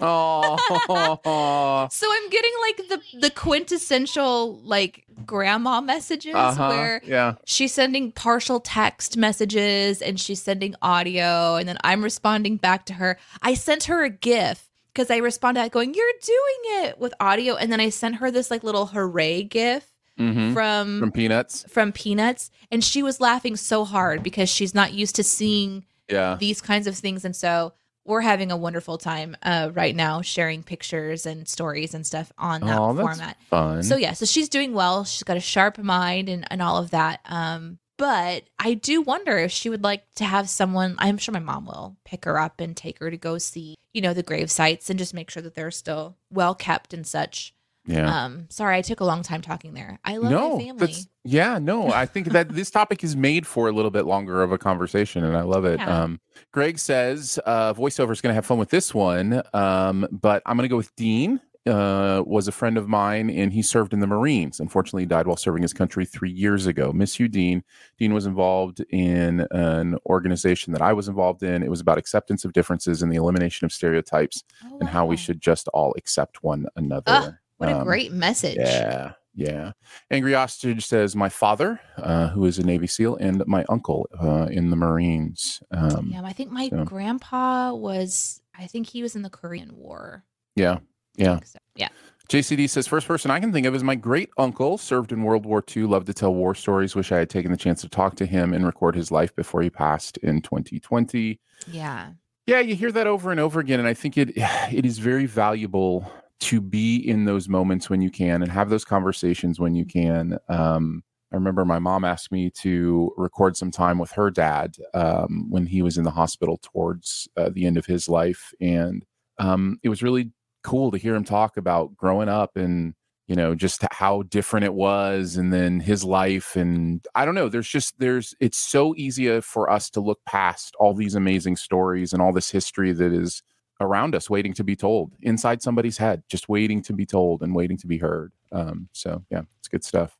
[0.00, 6.68] Oh, So I'm getting like the the quintessential like grandma messages uh-huh.
[6.68, 7.34] where yeah.
[7.44, 12.94] she's sending partial text messages and she's sending audio, and then I'm responding back to
[12.94, 13.18] her.
[13.42, 17.70] I sent her a GIF because I responded going, "You're doing it" with audio, and
[17.72, 20.54] then I sent her this like little hooray GIF Mhm.
[20.54, 21.64] from From Peanuts.
[21.68, 26.36] from Peanuts, and she was laughing so hard because she's not used to seeing Yeah.
[26.40, 27.72] these kinds of things, and so
[28.06, 32.60] we're having a wonderful time uh, right now, sharing pictures and stories and stuff on
[32.62, 33.36] that Oh, format.
[33.50, 33.82] fun.
[33.82, 35.04] So yeah, so she's doing well.
[35.04, 37.20] She's got a sharp mind and and all of that.
[37.26, 40.96] Um, but I do wonder if she would like to have someone.
[40.98, 44.02] I'm sure my mom will pick her up and take her to go see, you
[44.02, 47.54] know, the grave sites and just make sure that they're still well kept and such.
[47.86, 48.24] Yeah.
[48.24, 49.98] Um, sorry, I took a long time talking there.
[50.04, 50.86] I love no, my family.
[50.86, 51.90] that's yeah, no.
[51.92, 55.24] I think that this topic is made for a little bit longer of a conversation,
[55.24, 55.78] and I love it.
[55.78, 56.02] Yeah.
[56.02, 56.20] Um,
[56.52, 60.56] Greg says uh, voiceover is going to have fun with this one, um, but I'm
[60.56, 61.40] going to go with Dean.
[61.66, 64.60] Uh, was a friend of mine, and he served in the Marines.
[64.60, 66.92] Unfortunately, he died while serving his country three years ago.
[66.92, 67.64] Miss you, Dean.
[67.98, 71.64] Dean was involved in an organization that I was involved in.
[71.64, 75.16] It was about acceptance of differences and the elimination of stereotypes, Oh, and how we
[75.16, 77.02] should just all accept one another.
[77.08, 78.56] Ah, What a Um, great message.
[78.58, 79.72] yeah, yeah.
[80.10, 84.48] Angry Ostrich says, My father, uh, who is a Navy SEAL, and my uncle uh,
[84.50, 85.62] in the Marines.
[85.70, 88.40] Um, Yeah, I think my so- grandpa was.
[88.58, 90.24] I think he was in the Korean War.
[90.54, 90.78] yeah,
[91.16, 91.40] yeah.
[91.44, 91.58] so.
[91.74, 91.88] Yeah.
[92.28, 95.46] JCD says, First person I can think of is my great uncle, served in World
[95.46, 96.96] War II, loved to tell war stories.
[96.96, 99.62] Wish I had taken the chance to talk to him and record his life before
[99.62, 101.38] he passed in 2020.
[101.70, 102.12] Yeah.
[102.46, 105.26] Yeah, you hear that over and over again, and I think it it is very
[105.26, 109.84] valuable to be in those moments when you can and have those conversations when you
[109.84, 110.38] can.
[110.48, 115.46] Um, I remember my mom asked me to record some time with her dad um,
[115.50, 119.04] when he was in the hospital towards uh, the end of his life, and
[119.38, 120.30] um, it was really
[120.62, 122.94] cool to hear him talk about growing up and
[123.28, 127.48] you know just how different it was and then his life and i don't know
[127.48, 132.12] there's just there's it's so easy for us to look past all these amazing stories
[132.12, 133.42] and all this history that is
[133.80, 137.54] around us waiting to be told inside somebody's head just waiting to be told and
[137.54, 140.16] waiting to be heard um so yeah it's good stuff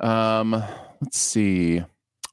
[0.00, 0.50] um
[1.00, 1.82] let's see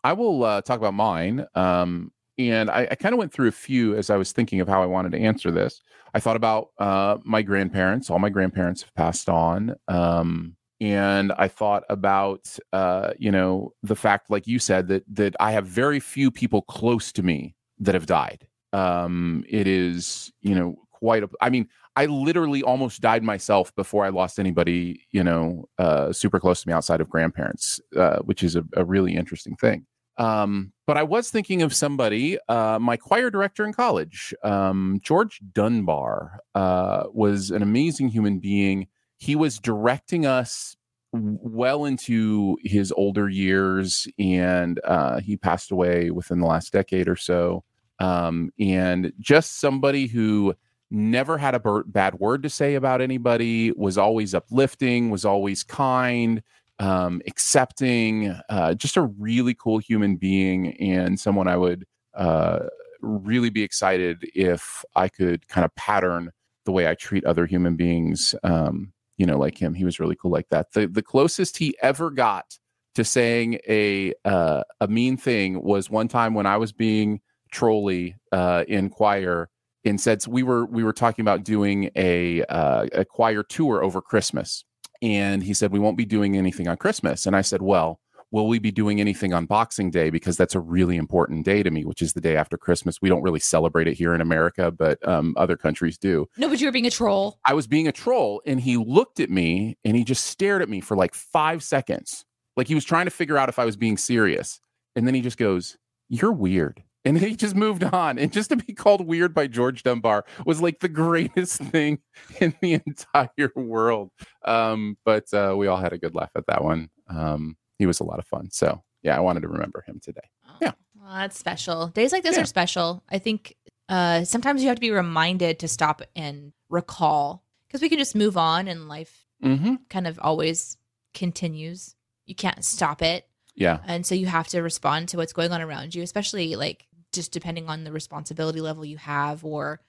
[0.04, 3.54] i will uh, talk about mine um and i, I kind of went through a
[3.54, 5.82] few as i was thinking of how i wanted to answer this
[6.14, 8.10] I thought about uh, my grandparents.
[8.10, 9.76] All my grandparents have passed on.
[9.88, 15.36] Um, and I thought about, uh, you know, the fact, like you said, that that
[15.40, 18.48] I have very few people close to me that have died.
[18.74, 21.30] Um, it is, you know, quite a.
[21.42, 26.40] I mean, I literally almost died myself before I lost anybody, you know, uh, super
[26.40, 29.86] close to me outside of grandparents, uh, which is a, a really interesting thing.
[30.18, 35.42] Um, but I was thinking of somebody, uh, my choir director in college, um, George
[35.54, 38.88] Dunbar, uh, was an amazing human being.
[39.18, 40.76] He was directing us
[41.14, 47.16] well into his older years, and uh, he passed away within the last decade or
[47.16, 47.64] so.
[48.02, 50.56] Um, and just somebody who
[50.90, 56.42] never had a bad word to say about anybody, was always uplifting, was always kind,
[56.80, 61.86] um, accepting, uh, just a really cool human being and someone I would
[62.16, 62.62] uh,
[63.02, 66.32] really be excited if I could kind of pattern
[66.66, 68.34] the way I treat other human beings.
[68.44, 70.74] Um, you know, like him, he was really cool like that.
[70.74, 72.58] The the closest he ever got
[72.96, 78.16] to saying a uh, a mean thing was one time when I was being trolly
[78.32, 79.50] uh, in choir
[79.86, 84.02] and said we were we were talking about doing a uh, a choir tour over
[84.02, 84.66] Christmas.
[85.02, 87.26] And he said we won't be doing anything on christmas.
[87.26, 88.00] And i said well
[88.34, 90.10] will we be doing anything on boxing day?
[90.10, 93.02] Because that's a really important day to me which is the day after christmas.
[93.02, 96.28] We don't really celebrate it here in america but um, other countries do.
[96.38, 97.40] No, but you were being a troll.
[97.46, 100.70] i was being a troll and he looked at me and he just stared at
[100.70, 102.26] me for like five seconds.
[102.56, 104.62] Like he was trying to figure out if i was being serious.
[104.96, 105.78] And then he just goes,
[106.10, 106.84] You're weird.
[107.04, 108.20] And he just moved on.
[108.20, 112.00] And just to be called weird by George Dunbar was like the greatest thing
[112.40, 114.12] in the entire world.
[114.46, 116.90] Um, but uh, we all had a good laugh at that one.
[117.10, 118.50] Um, he was a lot of fun.
[118.52, 120.30] So yeah, I wanted to remember him today.
[120.62, 120.74] Yeah.
[120.96, 121.88] Well, that's special.
[121.88, 122.44] Days like this Yeah.
[122.44, 123.04] are special.
[123.10, 123.56] I think
[123.90, 128.16] uh, sometimes you have to be reminded to stop and recall because we can just
[128.16, 129.74] move on and life Mm-hmm.
[129.90, 130.78] kind of always
[131.16, 131.96] continues.
[132.26, 133.28] You can't stop it.
[133.56, 133.80] Yeah.
[133.86, 137.32] And so you have to respond to what's going on around you, especially like just
[137.32, 139.80] depending on the responsibility level you have or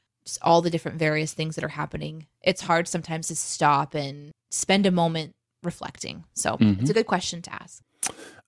[0.41, 2.27] all the different various things that are happening.
[2.43, 5.33] It's hard sometimes to stop and spend a moment
[5.63, 6.25] reflecting.
[6.35, 6.93] So it's a mm-hmm.
[6.93, 7.83] good question to ask.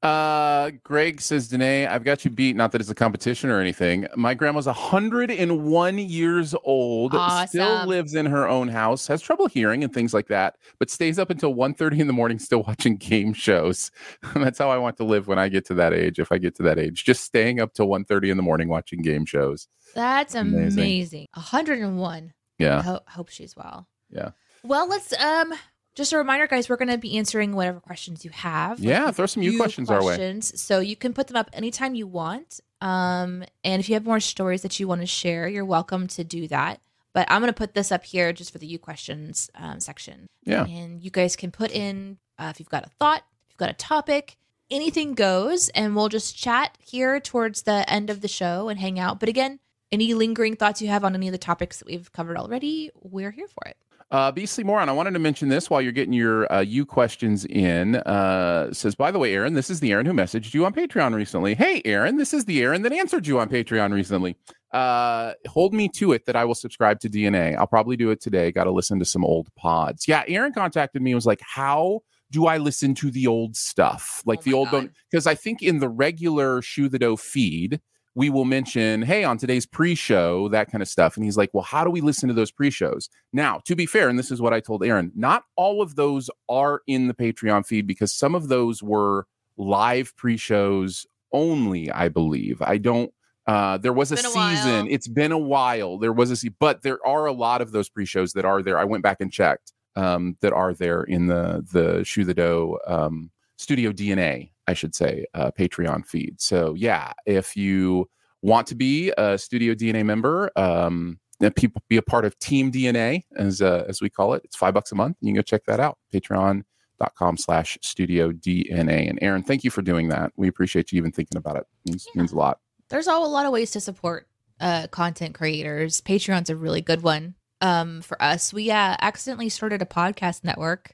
[0.05, 2.57] Uh, Greg says, Danae, I've got you beat.
[2.57, 4.07] Not that it's a competition or anything.
[4.17, 7.49] My grandma's 101 years old, awesome.
[7.49, 11.19] still lives in her own house, has trouble hearing and things like that, but stays
[11.19, 13.91] up until 1.30 in the morning still watching game shows.
[14.35, 16.55] That's how I want to live when I get to that age, if I get
[16.57, 17.05] to that age.
[17.05, 19.69] Just staying up till 1.30 in the morning watching game shows.
[19.95, 20.79] That's Amazing.
[20.81, 21.27] amazing.
[21.35, 22.33] 101.
[22.61, 22.83] I Yeah.
[22.83, 23.89] ho- hope she's well.
[24.11, 24.31] Yeah.
[24.63, 25.55] Well, let's um
[25.95, 26.69] just a reminder, guys.
[26.69, 28.81] We're going to be answering whatever questions you have.
[28.81, 30.41] Yeah, throw some you questions our way.
[30.41, 32.61] So you can put them up anytime you want.
[32.81, 36.25] Um, and if you have more stories that you want to share, you're welcome to
[36.25, 36.81] do that.
[37.13, 40.27] But I'm going to put this up here just for the you questions um, section.
[40.43, 40.67] Yeah.
[40.67, 43.71] And you guys can put in uh, if you've got a thought, if you've got
[43.71, 44.37] a topic,
[44.71, 48.99] anything goes, and we'll just chat here towards the end of the show and hang
[48.99, 49.21] out.
[49.21, 49.61] But again,
[49.93, 53.31] any lingering thoughts you have on any of the topics that we've covered already, we're
[53.31, 53.77] here for it.
[54.11, 57.45] Uh, Beastly Moron, I wanted to mention this while you're getting your uh, you questions
[57.45, 57.97] in.
[57.97, 61.15] Uh, says, by the way, Aaron, this is the Aaron who messaged you on Patreon
[61.15, 61.55] recently.
[61.55, 64.37] Hey, Aaron, this is the Aaron that answered you on Patreon recently.
[64.73, 67.57] Uh, hold me to it that I will subscribe to DNA.
[67.57, 68.53] I'll probably do it today.
[68.53, 70.07] Got to listen to some old pods.
[70.07, 74.23] Yeah, Aaron contacted me and was like, how do I listen to the old stuff?
[74.27, 77.81] Like Oh the old, because I think in the regular Shoe the Dough feed,
[78.15, 81.17] we will mention, hey, on today's pre show, that kind of stuff.
[81.17, 83.09] And he's like, well, how do we listen to those pre shows?
[83.33, 86.31] Now, to be fair, and this is what I told Aaron, not all of those
[86.49, 92.09] are in the Patreon feed because some of those were live pre shows only, I
[92.09, 92.63] believe.
[92.63, 93.13] I don't.
[93.47, 94.87] Uh, there was a Been a season.
[94.89, 95.99] It's been a while.
[95.99, 98.79] There was a se- but there are a lot of those pre-shows that are there.
[98.79, 102.79] I went back and checked um, that are there in the the Shoe the Dough
[102.87, 103.31] um,
[103.65, 106.41] Studio DNA, I should say, uh, Patreon feed.
[106.41, 108.09] So yeah, if you
[108.43, 111.19] want to be a Studio DNA member, um,
[111.57, 114.75] people be a part of Team DNA as uh, as we call it, it's five
[114.75, 115.17] bucks a month.
[115.21, 115.97] You can go check that out.
[116.13, 119.09] Patreon.com slash studio DNA.
[119.09, 120.31] And Aaron, thank you for doing that.
[120.37, 121.65] We appreciate you even thinking about it.
[121.87, 122.21] means Yeah.
[122.21, 122.59] means a lot.
[122.91, 124.29] there's all a lot of ways to support
[124.61, 126.01] uh, content creators.
[126.03, 128.53] Patreon's a really good one um, for us.
[128.53, 130.93] We uh, accidentally started a podcast network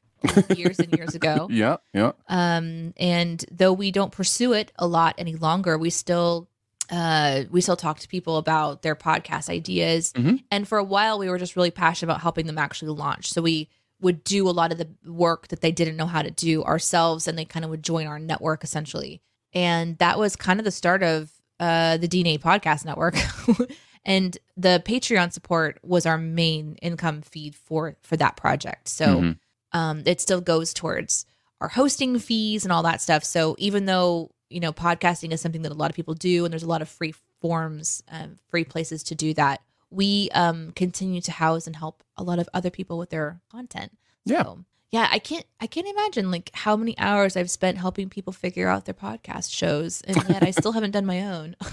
[0.57, 1.49] years and years ago.
[1.53, 2.13] Yeah, yeah.
[2.29, 6.49] Um, and though we don't pursue it a lot any longer, we still
[6.91, 10.13] uh, we still talk to people about their podcast ideas.
[10.15, 10.43] Mhm.
[10.51, 13.31] And for a while, we were just really passionate about helping them actually launch.
[13.33, 13.69] So we
[14.01, 17.29] would do a lot of the work that they didn't know how to do ourselves,
[17.29, 19.21] and they kind of would join our network essentially.
[19.53, 21.31] And that was kind of the start of
[21.61, 23.15] uh, the DNA Podcast Network.
[24.05, 28.89] and the Patreon support was our main income feed for for that project.
[28.89, 29.39] So Mhm.
[29.73, 31.27] Um, it still goes towards
[31.61, 33.25] our hosting fees and all that stuff.
[33.25, 36.53] So even though you know podcasting is something that a lot of people do, and
[36.53, 41.21] there's a lot of free forms, um, free places to do that, we um, continue
[41.23, 43.97] to house and help a lot of other people with their content.
[44.25, 44.43] Yeah.
[44.43, 48.33] So, yeah, I can't I can't imagine like how many hours I've spent helping people
[48.33, 51.57] figure out their podcast shows, and yet I still haven't done my own.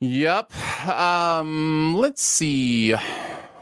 [0.00, 0.86] Yep.
[0.88, 2.94] Um, let's see.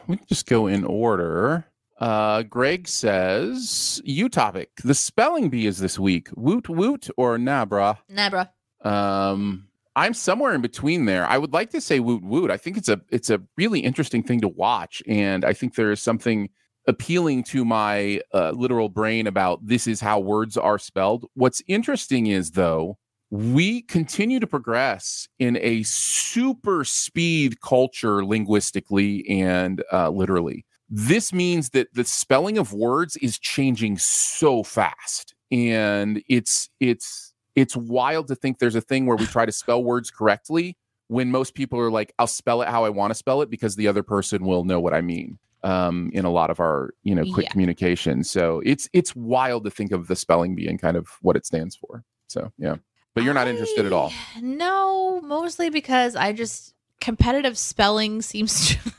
[0.07, 1.65] We can just go in order.
[2.03, 4.71] Uh, Greg says, "You topic.
[4.83, 6.29] The spelling bee is this week.
[6.35, 7.97] Woot woot or nah, bruh.
[8.09, 8.45] nah, bro.
[8.85, 11.25] Um, I'm somewhere in between there.
[11.27, 12.51] I would like to say woot woot.
[12.51, 15.93] I think it's a it's a really interesting thing to watch, and I think there
[15.93, 16.49] is something
[16.89, 21.27] appealing to my uh, literal brain about this is how words are spelled.
[21.35, 22.99] What's interesting is though
[23.31, 30.67] we continue to progress in a super speed culture linguistically and uh, literally.
[30.95, 37.75] This means that the spelling of words is changing so fast, and it's it's it's
[37.75, 40.77] wild to think there's a thing where we try to spell words correctly
[41.09, 43.75] when most people are like, "I'll spell it how I want to spell it" because
[43.77, 45.39] the other person will know what I mean.
[45.65, 47.53] Um, in a lot of our you know quick Yeah.
[47.53, 51.37] communication, so it's it's wild to think of the spelling bee and kind of what
[51.37, 52.05] it stands for.
[52.27, 52.77] So yeah,
[53.15, 54.13] but you're not interested at all.
[54.43, 58.77] No, mostly because I just competitive spelling seems.
[58.85, 58.93] To,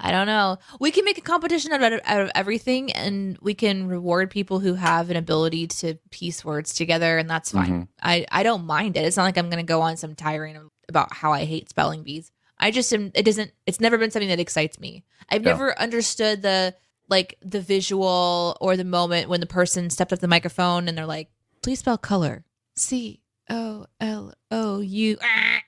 [0.00, 0.58] I don't know.
[0.78, 4.60] We can make a competition out of, out of everything, and we can reward people
[4.60, 7.82] who have an ability to piece words together, and that's fine.
[7.82, 7.88] Mhm.
[8.02, 9.04] I I don't mind it.
[9.04, 10.56] It's not like I'm going to go on some tirade
[10.88, 12.30] about how I hate spelling bees.
[12.58, 13.10] I just am.
[13.14, 13.52] It doesn't.
[13.66, 15.04] It's never been something that excites me.
[15.30, 16.74] I've never understood the
[17.08, 21.06] like the visual or the moment when the person stepped up the microphone and they're
[21.06, 21.30] like,
[21.62, 22.44] "Please spell color."
[22.76, 23.20] C
[23.50, 25.18] O L O U.
[25.22, 25.60] I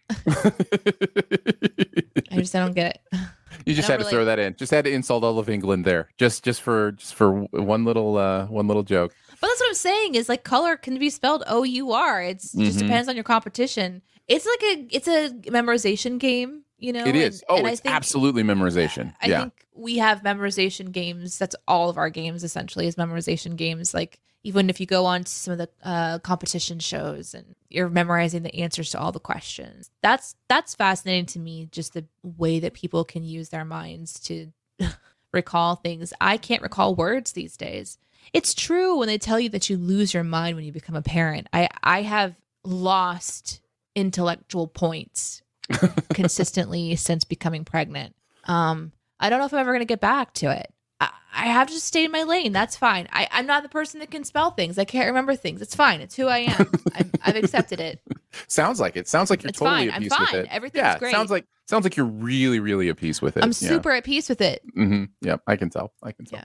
[2.37, 3.19] just I don't get it.
[3.67, 4.55] You just had to throw that in.
[4.57, 6.09] Just had to insult all of England there.
[6.19, 9.15] Just just for just for one little uh one little joke.
[9.41, 12.23] But that's what I'm saying is like color can be spelled O U R.
[12.23, 12.83] It's just Mhm.
[12.83, 14.03] depends on your competition.
[14.29, 17.05] It's like a it's a memorization game, you know.
[17.07, 17.41] it is.
[17.43, 19.15] and- Oh, and it's think- absolutely memorization.
[19.23, 19.41] I yeah.
[19.41, 21.39] think we have memorization games.
[21.39, 23.95] That's all of our games essentially is memorization games.
[23.95, 27.89] Like even if you go on to some of the uh, competition shows and you're
[27.89, 31.69] memorizing the answers to all the questions, that's that's fascinating to me.
[31.73, 34.53] Just the way that people can use their minds to
[35.33, 36.13] recall things.
[36.21, 37.99] I can't recall words these days.
[38.33, 41.03] It's true when they tell you that you lose your mind when you become a
[41.03, 41.49] parent.
[41.53, 43.61] I I have lost
[43.95, 45.43] intellectual points
[46.13, 48.15] consistently since becoming pregnant.
[48.45, 50.73] Um, I don't know if I'm ever going to get back to it.
[51.01, 52.53] I, I have to just stay in my lane.
[52.53, 53.07] That's fine.
[53.13, 54.79] I, I'm not the person that can spell things.
[54.79, 55.63] I can't remember things.
[55.63, 56.01] It's fine.
[56.01, 56.73] It's who I am.
[56.95, 58.01] I'm, I've accepted it.
[58.49, 59.07] Sounds like it.
[59.07, 59.89] Sounds like you're It's totally fine.
[59.91, 60.41] at I'm peace with fine.
[60.41, 60.49] it.
[60.51, 61.13] Everything's yeah, great.
[61.13, 63.45] Sounds like sounds like you're really, really at peace with it.
[63.45, 63.69] I'm Yeah.
[63.69, 64.63] super at peace with it.
[64.77, 65.05] Mm-hmm.
[65.23, 65.93] Yep, I can tell.
[66.03, 66.45] I can tell.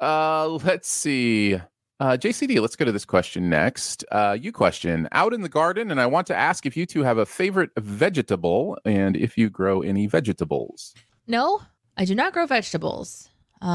[0.00, 1.54] Uh, let's see.
[1.98, 4.04] Uh, JCD, let's go to this question next.
[4.12, 7.02] Uh, you question out in the garden, and I want to ask if you two
[7.02, 10.92] have a favorite vegetable and if you grow any vegetables.
[11.26, 11.62] No,
[11.96, 13.28] I do not grow vegetables.
[13.62, 13.66] Uh,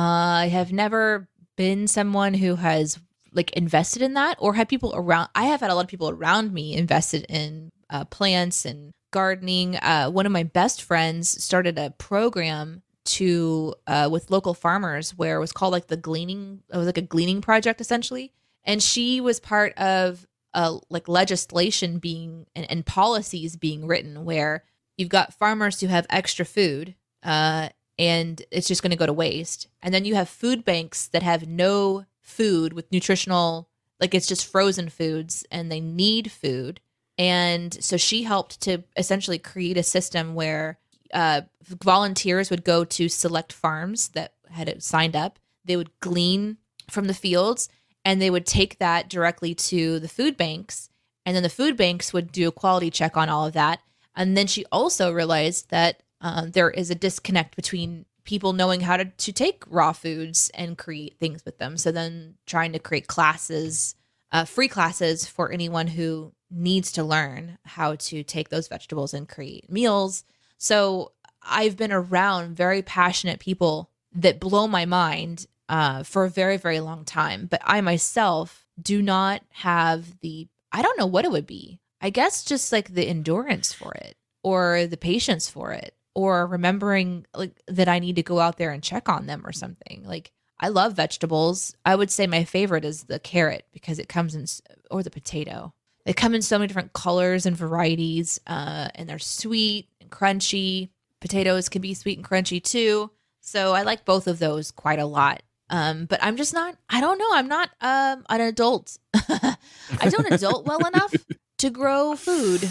[0.45, 2.99] I have never been someone who has
[3.33, 5.29] like invested in that or had people around.
[5.33, 9.77] I have had a lot of people around me invested in uh, plants and gardening.
[9.77, 15.37] Uh, one of my best friends started a program to uh, with local farmers where
[15.37, 16.61] it was called like the gleaning.
[16.71, 18.31] It was like a gleaning project essentially,
[18.63, 24.63] and she was part of uh, like legislation being and, and policies being written where
[24.97, 29.13] you've got farmers who have extra food uh, and it's just going to go to
[29.13, 29.67] waste.
[29.81, 33.69] And then you have food banks that have no food with nutritional,
[33.99, 36.79] like it's just frozen foods and they need food.
[37.17, 40.79] And so she helped to essentially create a system where
[41.13, 45.37] uh, volunteers would go to select farms that had signed up.
[45.65, 46.57] They would glean
[46.89, 47.69] from the fields
[48.03, 50.89] and they would take that directly to the food banks.
[51.25, 53.81] And then the food banks would do a quality check on all of that.
[54.15, 58.97] And then she also realized that uh, there is a disconnect between people knowing how
[58.97, 61.77] to, to take raw foods and create things with them.
[61.77, 63.95] So then trying to create classes,
[64.31, 69.27] uh, free classes for anyone who needs to learn how to take those vegetables and
[69.27, 70.23] create meals.
[70.57, 76.57] So I've been around very passionate people that blow my mind uh, for a very,
[76.57, 77.47] very long time.
[77.49, 81.79] But I myself do not have the, I don't know what it would be.
[82.01, 87.25] I guess just like the endurance for it or the patience for it or remembering
[87.33, 90.03] like that I need to go out there and check on them or something.
[90.05, 91.75] Like I love vegetables.
[91.85, 94.45] I would say my favorite is the carrot because it comes in
[94.89, 95.73] or the potato.
[96.05, 100.89] They come in so many different colors and varieties uh and they're sweet and crunchy.
[101.19, 103.11] Potatoes can be sweet and crunchy too.
[103.39, 105.43] So I like both of those quite a lot.
[105.69, 108.97] Um but I'm just not I don't know, I'm not um an adult.
[109.13, 111.13] I don't adult well enough
[111.59, 112.61] to grow food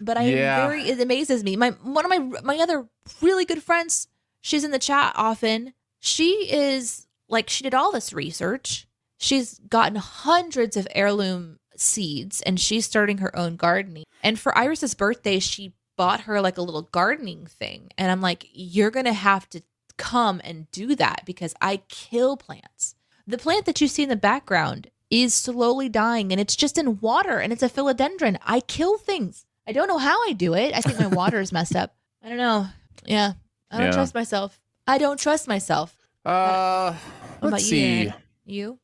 [0.00, 0.66] but I Yeah.
[0.66, 1.56] very it amazes me.
[1.56, 2.88] My one of my my other
[3.20, 4.08] really good friends,
[4.40, 5.74] she's in the chat often.
[6.00, 8.86] She is like she did all this research.
[9.18, 14.04] She's gotten hundreds of heirloom seeds and she's starting her own gardening.
[14.22, 17.90] And for Iris's birthday, she bought her like a little gardening thing.
[17.98, 19.62] And I'm like, you're going to have to
[19.96, 22.94] come and do that because I kill plants.
[23.26, 27.00] The plant that you see in the background is slowly dying and it's just in
[27.00, 28.38] water and it's a philodendron.
[28.44, 29.44] I kill things.
[29.68, 30.72] I don't know how I do it.
[30.74, 31.94] I think my water is messed up.
[32.24, 32.66] I don't know.
[33.04, 33.34] Yeah.
[33.70, 33.92] I don't Yeah.
[33.92, 34.58] trust myself.
[34.86, 35.94] I don't trust myself.
[36.24, 36.94] Uh,
[37.40, 38.12] What let's about you, see.
[38.46, 38.78] You?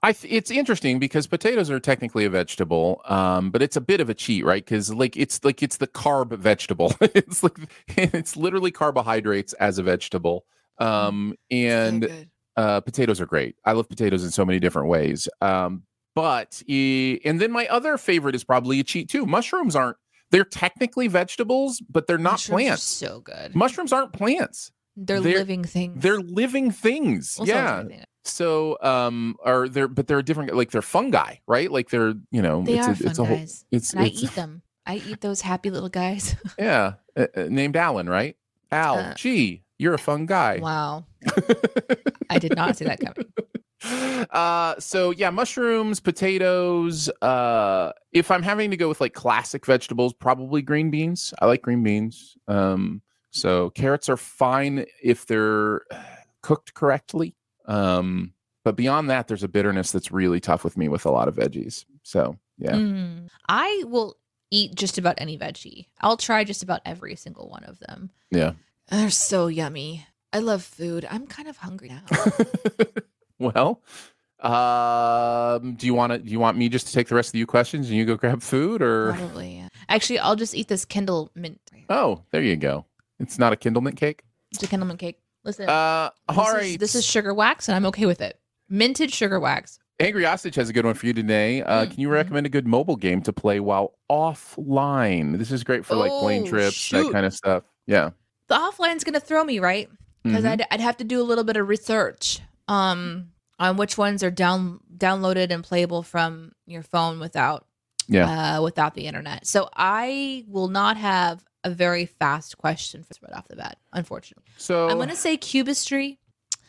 [0.00, 4.00] I th- it's interesting because potatoes are technically a vegetable, um, but it's a bit
[4.00, 4.64] of a cheat, right?
[4.64, 6.94] Because like it's like it's the carb vegetable.
[7.00, 7.56] it's like
[7.96, 10.44] it's literally carbohydrates as a vegetable.
[10.78, 13.56] Um, and uh, potatoes are great.
[13.64, 15.28] I love potatoes in so many different ways.
[15.40, 15.82] Um,
[16.14, 19.26] but and then my other favorite is probably a cheat too.
[19.26, 19.96] Mushrooms aren't.
[20.30, 22.82] They're technically vegetables, but they're not Mushrooms plants.
[22.82, 23.54] so good.
[23.54, 24.70] Mushrooms aren't plants.
[24.96, 26.02] They're, they're- living things.
[26.02, 27.36] They're living things.
[27.38, 27.84] Also yeah.
[28.24, 30.54] So, um, are they're but they're different.
[30.54, 31.70] Like they're fungi, right?
[31.72, 34.32] Like they're you know, They it's are a, it's a whole, it's And I eat
[34.34, 34.60] them.
[34.84, 36.34] I eat those happy little guys.
[36.58, 38.36] yeah, uh, uh, named Alan, right?
[38.70, 40.58] Al, Uh, G, You're a fun guy.
[40.60, 41.06] Wow.
[42.30, 43.32] I did not see that coming.
[43.84, 50.12] Uh so yeah mushrooms potatoes uh if i'm having to go with like classic vegetables
[50.12, 53.00] probably green beans i like green beans um
[53.30, 55.82] so carrots are fine if they're
[56.42, 58.32] cooked correctly um
[58.64, 61.36] but beyond that there's a bitterness that's really tough with me with a lot of
[61.36, 63.28] veggies so yeah Mm.
[63.48, 64.16] I will
[64.50, 65.86] eat just about any veggie.
[66.00, 68.10] I'll try just about every single one of them.
[68.32, 68.52] yeah
[68.90, 70.06] They're so yummy.
[70.32, 71.06] I love food.
[71.08, 72.02] I'm kind of hungry now.
[73.38, 73.80] well
[74.40, 77.34] um do you want to do you want me just to take the rest of
[77.38, 79.56] you questions and you go grab food or Probably.
[79.58, 79.68] Yeah.
[79.88, 81.60] Actually, I'll just eat this Kendal mint.
[81.90, 82.84] oh there you go
[83.18, 84.22] it's not a Kendal mint cake
[84.52, 85.18] It's a Kendal mint cake.
[85.44, 88.38] Listen, uh this, all is, right this is sugar wax, and I'm okay with it.
[88.68, 89.78] Minted sugar wax.
[90.00, 91.62] Angry Ostrich has a good one for you today.
[91.62, 95.38] Uh, Mm, can you recommend a good mobile game to play while offline?
[95.38, 97.64] This is great for like plane Oh, trips, that kind of stuff.
[97.86, 98.10] Yeah.
[98.48, 99.88] The offline's gonna throw me right
[100.22, 100.50] because Mhm.
[100.50, 104.30] I'd, I'd have to do a little bit of research um on which ones are
[104.30, 107.66] down downloaded and playable from your phone without
[108.06, 108.56] Yeah.
[108.58, 109.46] uh, without the internet.
[109.46, 114.44] So I will not have a very fast question for right off the bat, unfortunately.
[114.58, 116.18] So I'm gonna say cubistry.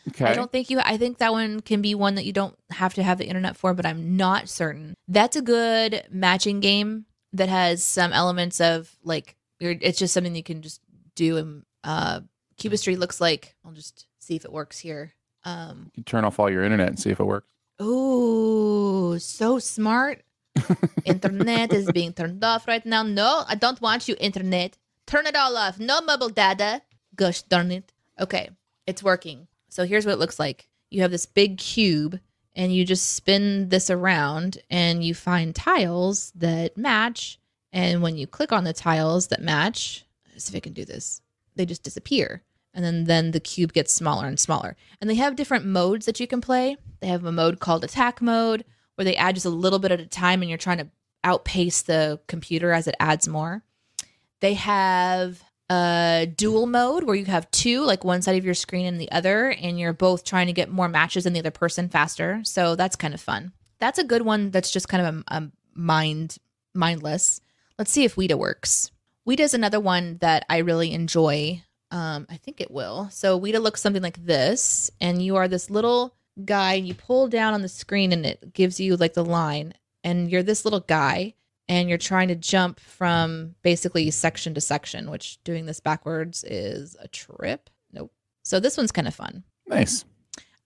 [0.08, 0.24] okay.
[0.26, 0.80] I don't think you.
[0.80, 3.56] I think that one can be one that you don't have to have the internet
[3.56, 4.94] for, but I'm not certain.
[5.06, 10.34] That's a good matching game that has some elements of like you're, it's just something
[10.34, 10.80] you can just
[11.14, 11.36] do.
[11.36, 12.20] And uh,
[12.58, 15.12] cubistry looks like I'll just see if it works here.
[15.44, 17.46] Um, you turn off all your internet and see if it works.
[17.78, 20.22] oh, so smart.
[21.04, 23.02] internet is being turned off right now.
[23.02, 24.76] No, I don't want you, internet.
[25.06, 25.78] Turn it all off.
[25.78, 26.82] No mobile data.
[27.16, 27.92] Gosh darn it.
[28.18, 28.50] Okay,
[28.86, 29.46] it's working.
[29.68, 32.18] So here's what it looks like you have this big cube,
[32.54, 37.38] and you just spin this around, and you find tiles that match.
[37.72, 40.84] And when you click on the tiles that match, let's see if I can do
[40.84, 41.22] this,
[41.54, 42.42] they just disappear.
[42.72, 44.76] And then, then the cube gets smaller and smaller.
[45.00, 46.76] And they have different modes that you can play.
[47.00, 48.64] They have a mode called attack mode,
[48.94, 50.88] where they add just a little bit at a time and you're trying to
[51.24, 53.62] outpace the computer as it adds more.
[54.40, 58.86] They have a dual mode where you have two, like one side of your screen
[58.86, 61.88] and the other, and you're both trying to get more matches than the other person
[61.88, 62.40] faster.
[62.44, 63.52] So that's kind of fun.
[63.78, 64.50] That's a good one.
[64.50, 66.38] That's just kind of a, a mind
[66.74, 67.40] mindless.
[67.78, 68.90] Let's see if Ouija works.
[69.24, 71.62] Ouija is another one that I really enjoy.
[71.90, 73.08] Um, I think it will.
[73.10, 76.14] So Ouija looks something like this, and you are this little
[76.44, 76.74] guy.
[76.74, 79.74] And you pull down on the screen, and it gives you like the line,
[80.04, 81.34] and you're this little guy,
[81.68, 85.10] and you're trying to jump from basically section to section.
[85.10, 87.68] Which doing this backwards is a trip.
[87.92, 88.12] Nope.
[88.44, 90.04] So this one's kind of fun Nice.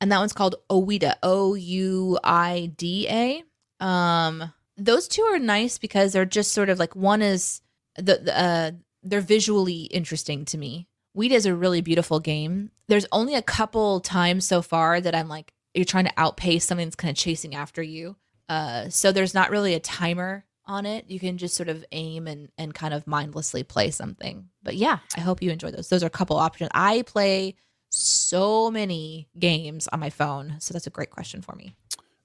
[0.00, 3.42] and that one's called Ouida, O U I D A.
[3.84, 7.60] Um, those two are nice because they're just sort of like one is
[7.96, 8.70] the, the uh,
[9.02, 10.88] they're visually interesting to me.
[11.16, 12.70] Ouida is a really beautiful game.
[12.88, 16.86] There's only a couple times so far that I'm like you're trying to outpace something
[16.86, 18.16] that's kind of chasing after you.
[18.48, 21.06] Uh, so there's not really a timer on it.
[21.08, 24.48] You can just sort of aim and and kind of mindlessly play something.
[24.62, 25.88] But yeah, I hope you enjoy those.
[25.88, 26.70] Those are a couple options.
[26.72, 27.56] I play
[27.90, 31.74] so many games on my phone, so that's a great question for me.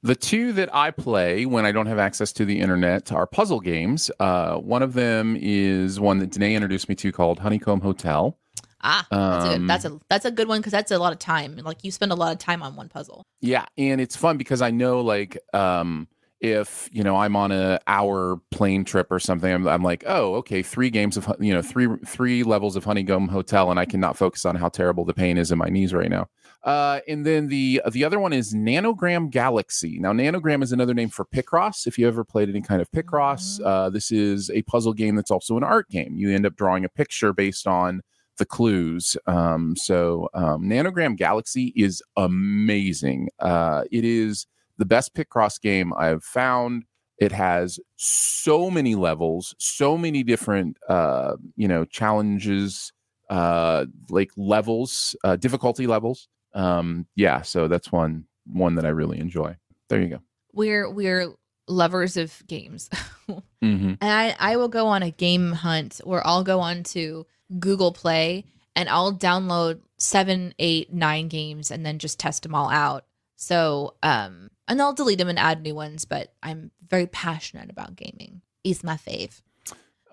[0.02, 3.60] The two that I play when I don't have access to the internet are puzzle
[3.60, 4.10] games.
[4.18, 8.38] Uh, one of them is one that Danae introduced me to called Honeycomb Hotel.
[8.82, 11.14] Ah, that's, a Um, good, that's a that's a good one because that's a lot
[11.14, 11.56] of time.
[11.58, 13.24] Like you spend a lot of time on one puzzle.
[13.42, 16.08] Yeah, and it's fun because I know like um
[16.42, 20.36] if you know I'm on a hour plane trip or something, I'm, I'm like, oh,
[20.36, 24.18] okay, three games of you know three three levels of Honeycomb Hotel, and I cannot
[24.18, 26.28] focus on how terrible the pain is in my knees right now.
[26.64, 29.98] Uh, and then the the other one is Nonogram Galaxy.
[30.00, 31.88] Now, Nonogram is another name for Picross.
[31.88, 35.32] If you ever played any kind of Picross, uh, this is a puzzle game that's
[35.32, 36.16] also an art game.
[36.16, 38.02] You end up drawing a picture based on
[38.40, 39.16] the clues.
[39.28, 43.30] Um, so um, Nonogram Galaxy is amazing.
[43.40, 46.86] Uh, it is the best Picross game I've found.
[47.20, 52.94] It has so many levels, so many different uh, you know challenges,
[53.30, 56.30] uh, like levels, uh, difficulty levels.
[56.54, 59.56] Um, yeah, so that's one one that I really enjoy.
[59.90, 60.20] There you go.
[60.54, 61.34] We're we're
[61.70, 62.90] lovers of games,
[63.28, 67.26] hmm and I I will go on a game hunt where I'll go on to
[67.60, 68.46] Google Play
[68.76, 73.06] and I'll download seven, eight, nine games and then just test them all out.
[73.36, 76.06] So um, and I'll delete them and add new ones.
[76.06, 78.42] But I'm very passionate about gaming.
[78.64, 79.42] Is my fave.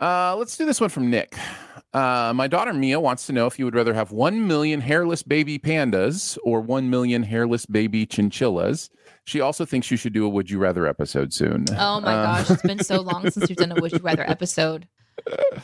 [0.00, 1.36] Uh, let's do this one from Nick.
[1.92, 5.22] Uh, my daughter Mia wants to know if you would rather have 1 million hairless
[5.22, 8.90] baby pandas or 1 million hairless baby chinchillas.
[9.24, 11.64] She also thinks you should do a Would You Rather episode soon.
[11.78, 14.28] Oh my Uh, gosh, it's been so long since we've done a Would You Rather
[14.28, 14.86] episode.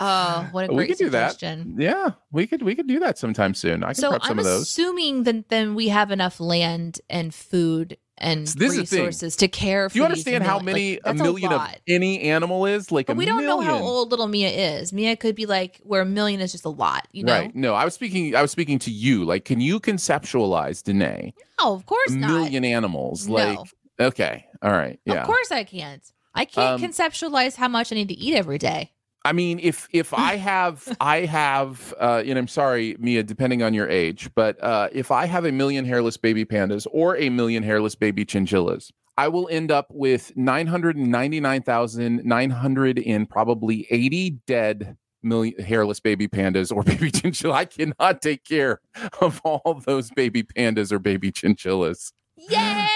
[0.01, 1.41] Oh, what a We great could do that.
[1.76, 3.85] Yeah, we could we could do that sometime soon.
[3.85, 4.62] I can So prep some I'm of those.
[4.62, 9.05] assuming that then we have enough land and food and So this is the thing.
[9.07, 9.93] resources to care for.
[9.95, 12.91] Do you understand how many like, a million of any animal is?
[12.91, 14.49] Like But a we don't know how old little Mia
[14.79, 14.93] is.
[14.93, 17.07] Mia could be like where a million is just a lot.
[17.12, 17.33] You know?
[17.33, 17.55] Right.
[17.55, 18.35] No, I was speaking.
[18.35, 19.25] I was speaking to you.
[19.25, 22.29] Like, can you conceptualize, Danae, No, of course a not.
[22.31, 23.27] million animals?
[23.29, 23.35] No.
[23.35, 23.59] Like,
[24.01, 25.20] okay, all right, yeah.
[25.23, 26.03] Of course I can't.
[26.35, 28.93] I can't Um, conceptualize how much I need to eat every day.
[29.25, 33.75] I mean, if if I have, I have, uh, and I'm sorry, Mia, depending on
[33.75, 37.62] your age, but uh, if I have a million hairless baby pandas or a million
[37.62, 42.51] hairless baby chinchillas, I will end up with nine hundred and ninety nine thousand nine
[42.51, 47.55] hundred and probably eighty dead million hairless baby pandas or baby chinchilla.
[47.55, 48.81] I cannot take care
[49.20, 52.12] of all those baby pandas or baby chinchillas.
[52.37, 52.89] Yay!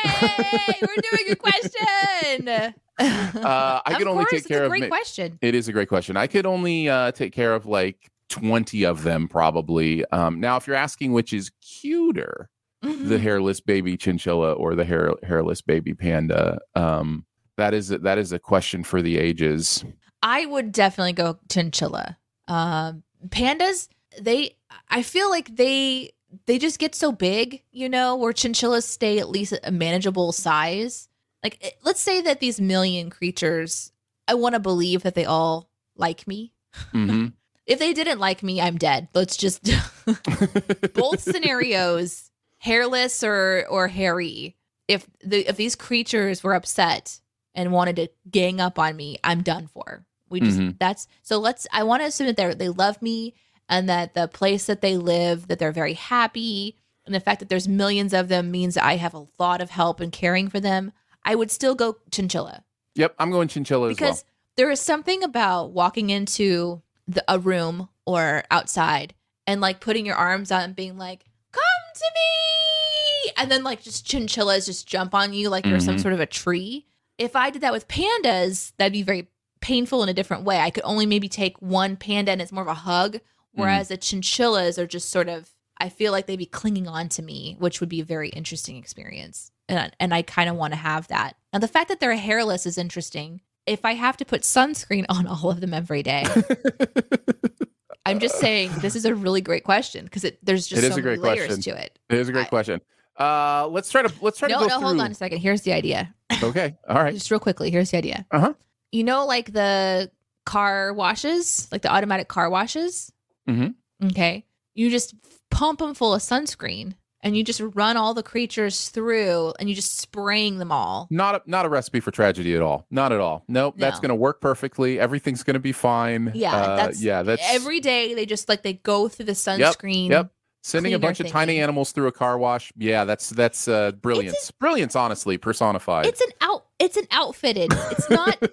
[0.83, 2.75] We're doing a question.
[2.99, 5.39] Uh, I can only course, take care a of great ma- question.
[5.43, 6.17] It is a great question.
[6.17, 10.05] I could only uh, take care of like 20 of them, probably.
[10.07, 12.49] Um, now, if you're asking which is cuter,
[12.85, 13.09] Mm-hmm.
[13.09, 17.25] the hairless baby chinchilla or the hair, hairless baby panda, um,
[17.57, 19.83] that is that is a question for the ages.
[20.23, 22.19] I would definitely go chinchilla.
[22.49, 23.89] Um, pandas,
[24.21, 24.57] they,
[24.91, 26.13] I feel like they,
[26.45, 31.09] they just get so big, you know, where chinchillas stay at least a manageable size.
[31.47, 33.93] Like, eh, let's say that these million creatures,
[34.27, 36.53] I want to believe that they all like me.
[36.93, 37.27] hmm
[37.67, 39.09] If they didn't like me, I'm dead.
[39.13, 39.63] Let's just
[40.95, 44.57] both scenarios, hairless or or hairy.
[44.89, 47.21] If the if these creatures were upset
[47.55, 50.05] and wanted to gang up on me, I'm done for.
[50.29, 50.77] We just Mhm.
[50.79, 53.35] that's so let's I want to assume that they they love me
[53.69, 57.49] and that the place that they live that they're very happy and the fact that
[57.49, 60.61] there's millions of them means that I have a lot of help in caring for
[60.61, 60.93] them.
[61.27, 62.65] I would still go chinchilla
[62.95, 64.25] Yep, I'm going chinchilla as because
[64.57, 69.15] there is something about walking into the, a room or outside
[69.47, 71.63] and like putting your arms out and being like, "Come
[71.95, 76.01] to me," and then like just chinchillas just jump on you like you're some Mhm.
[76.03, 76.87] sort of a tree.
[77.19, 79.29] If I did that with pandas, that'd be very
[79.61, 80.59] painful in a different way.
[80.61, 83.21] I could only maybe take one panda and it's more of a hug,
[83.53, 85.51] whereas the chinchillas are just sort of.
[85.79, 88.77] I feel like they'd be clinging on to me, which would be a very interesting
[88.77, 89.51] experience.
[89.69, 91.37] And, and I kind of want to have that.
[91.53, 93.41] Now, the fact that they're hairless is interesting.
[93.67, 96.25] If I have to put sunscreen on all of them every day,
[98.07, 101.01] I'm just saying this is a really great question because there's just It is so
[101.01, 101.63] a many great layers question.
[101.75, 101.99] to it.
[102.09, 102.81] It is a great I- question.
[103.19, 104.87] Uh, let's try to let's try No, to go no, through.
[104.89, 105.39] hold on a second.
[105.39, 106.15] Here's the idea.
[106.43, 107.15] Okay, all right.
[107.15, 107.71] Just real quickly.
[107.71, 108.27] Here's the idea.
[108.31, 108.53] Uh-huh.
[108.93, 110.11] You know, like the
[110.45, 113.11] car washes, like the automatic car washes.
[113.49, 113.75] Mhm.
[114.05, 114.45] Okay.
[114.75, 115.15] You just
[115.51, 119.75] pump them full of sunscreen and you just run all the creatures through and you
[119.75, 121.09] just spraying them all.
[121.11, 122.87] Not a, not a recipe for tragedy at all.
[122.91, 123.45] Not at all.
[123.49, 125.01] Nope, that's going to work perfectly.
[125.01, 126.31] Everything's going to be fine.
[126.35, 127.23] Yeah, Uh, that's yeah.
[127.23, 130.11] That's every day they just like they go through the sunscreen.
[130.11, 130.31] Yep.
[130.63, 132.73] Sending a bunch of tiny animals through a car wash.
[132.77, 134.51] Yeah, that's that's uh, brilliance.
[134.51, 136.07] brilliance, honestly, personified.
[136.07, 137.73] It's an out it's an outfitted.
[137.93, 138.37] It's not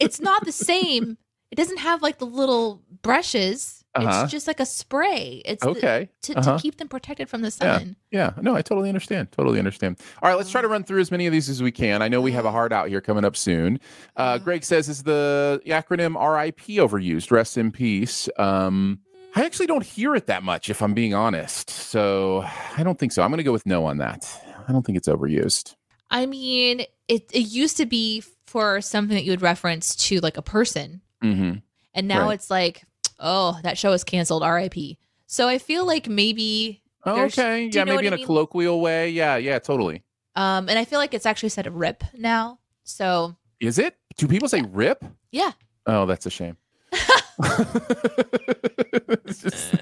[0.00, 1.16] it's not the same.
[1.52, 3.84] It doesn't have like the little brushes.
[4.04, 4.22] Uh-huh.
[4.24, 5.42] It's just like a spray.
[5.44, 6.08] It's the- okay.
[6.22, 6.56] to, Uh-huh.
[6.56, 7.96] to keep them protected from the sun.
[8.10, 8.32] Yeah.
[8.36, 8.42] yeah.
[8.42, 9.32] No, I totally understand.
[9.32, 9.98] Totally understand.
[10.22, 12.02] All right, let's try to run through as many of these as we can.
[12.02, 13.80] I know we have a hard out here coming up soon.
[14.16, 17.30] Uh, Greg says, "Is the acronym RIP overused?
[17.30, 19.00] Rest in peace." Um,
[19.34, 21.68] I actually don't hear it that much, if I'm being honest.
[21.68, 22.44] So
[22.76, 23.22] I don't think so.
[23.22, 24.26] I'm going to go with no on that.
[24.66, 25.74] I don't think it's overused.
[26.10, 30.36] I mean, it it used to be for something that you would reference to like
[30.36, 31.54] a person, hmm
[31.94, 32.34] and now Right.
[32.34, 32.84] it's like,
[33.18, 34.42] oh, that show is canceled.
[34.42, 34.98] R.I.P.
[35.26, 37.68] So I feel like maybe, Okay.
[37.72, 39.10] Yeah, maybe I in a colloquial way.
[39.10, 39.36] Yeah.
[39.36, 39.58] Yeah.
[39.58, 40.02] Totally.
[40.34, 42.58] um, and I feel like it's actually said rip now.
[42.84, 43.96] So Is it?
[44.16, 45.04] Do people say rip?
[45.32, 45.52] yeah.
[45.86, 46.56] Oh, that's a shame.
[49.26, 49.74] Just-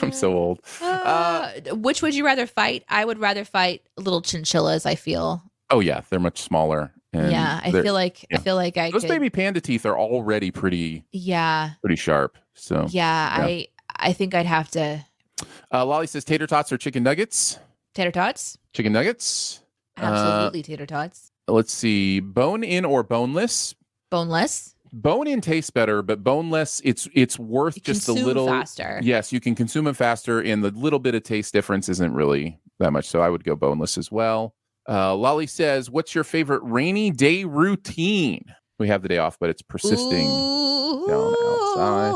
[0.00, 0.60] I'm so old.
[0.80, 2.84] Uh, which would you rather fight?
[2.88, 4.86] I would rather fight little chinchillas.
[4.86, 5.42] I feel.
[5.70, 6.92] Oh yeah, they're much smaller.
[7.12, 8.36] And yeah, I feel like yeah.
[8.36, 9.08] I feel like I those could.
[9.08, 12.36] baby panda teeth are already pretty yeah, pretty sharp.
[12.54, 15.04] So yeah, I I think I'd have to
[15.72, 17.58] uh, Lolly says tater tots or chicken nuggets.
[17.94, 18.58] tater tots.
[18.74, 19.62] Chicken nuggets.
[19.96, 21.32] Uh, Absolutely, tater tots.
[21.48, 23.74] let's see, bone in or boneless.
[24.10, 24.74] Boneless.
[24.92, 28.46] Bone in tastes better, but boneless, it's it's worth You just a little.
[28.46, 29.00] faster.
[29.02, 32.58] Yes, you can consume it faster, and the little bit of taste difference isn't really
[32.78, 33.06] that much.
[33.06, 34.54] So I would go boneless as well.
[34.88, 38.44] Uh, Lolly says, "What's your favorite rainy day routine?"
[38.78, 40.54] We have the day off, but it's persisting.
[41.06, 42.14] down outside.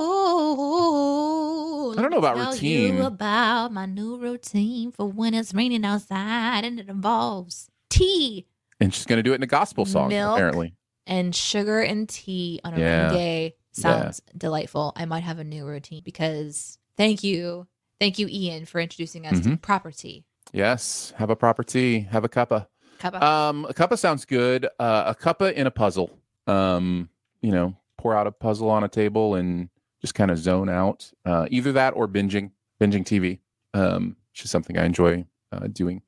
[1.99, 2.97] I don't know about tell routine.
[2.97, 8.47] You about my new routine for when it's raining outside, and it involves tea
[8.81, 10.37] And she's going to do it in a gospel song, Milk.
[10.37, 10.75] apparently.
[11.07, 13.03] and sugar and tea on a Yeah.
[13.09, 13.55] rainy day.
[13.73, 14.93] Sounds delightful.
[14.97, 17.67] I might have a new routine because thank you.
[18.01, 19.63] Thank you, Ian, for introducing us to Mhm.
[19.63, 20.25] property.
[20.53, 21.13] Yes.
[21.17, 22.01] Have a proper tea.
[22.11, 22.67] Have a cuppa.
[23.01, 23.23] Cuppa.
[23.23, 24.67] Um, a cuppa sounds good.
[24.79, 26.19] Uh, a cuppa in a puzzle.
[26.47, 27.09] Um,
[27.41, 29.69] you know, pour out a puzzle on a table and
[30.01, 31.11] just kind of zone out.
[31.25, 32.51] Uh, either that or binging,
[32.81, 33.39] binging TV.
[33.75, 36.03] Um, which is something I enjoy uh, doing.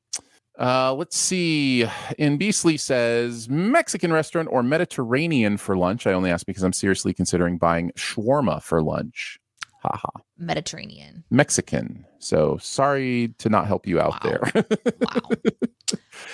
[0.59, 1.84] Uh, let's see.
[2.16, 6.07] In Beasley says Mexican restaurant or Mediterranean for lunch.
[6.07, 9.40] I only ask because I'm seriously considering buying shawarma for lunch.
[9.85, 10.09] Haha.
[10.39, 11.24] Mediterranean.
[11.30, 12.07] Mexican.
[12.18, 14.39] So sorry to not help you out Wow.
[14.53, 14.64] there.
[15.01, 15.30] Wow.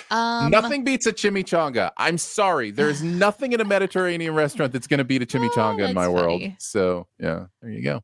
[0.09, 1.91] Um, nothing beats a chimichanga.
[1.97, 2.71] I'm sorry.
[2.71, 6.13] There's nothing in a Mediterranean restaurant that's going to beat a chimichanga in my that's
[6.13, 6.41] world.
[6.59, 8.01] So, yeah, there you go.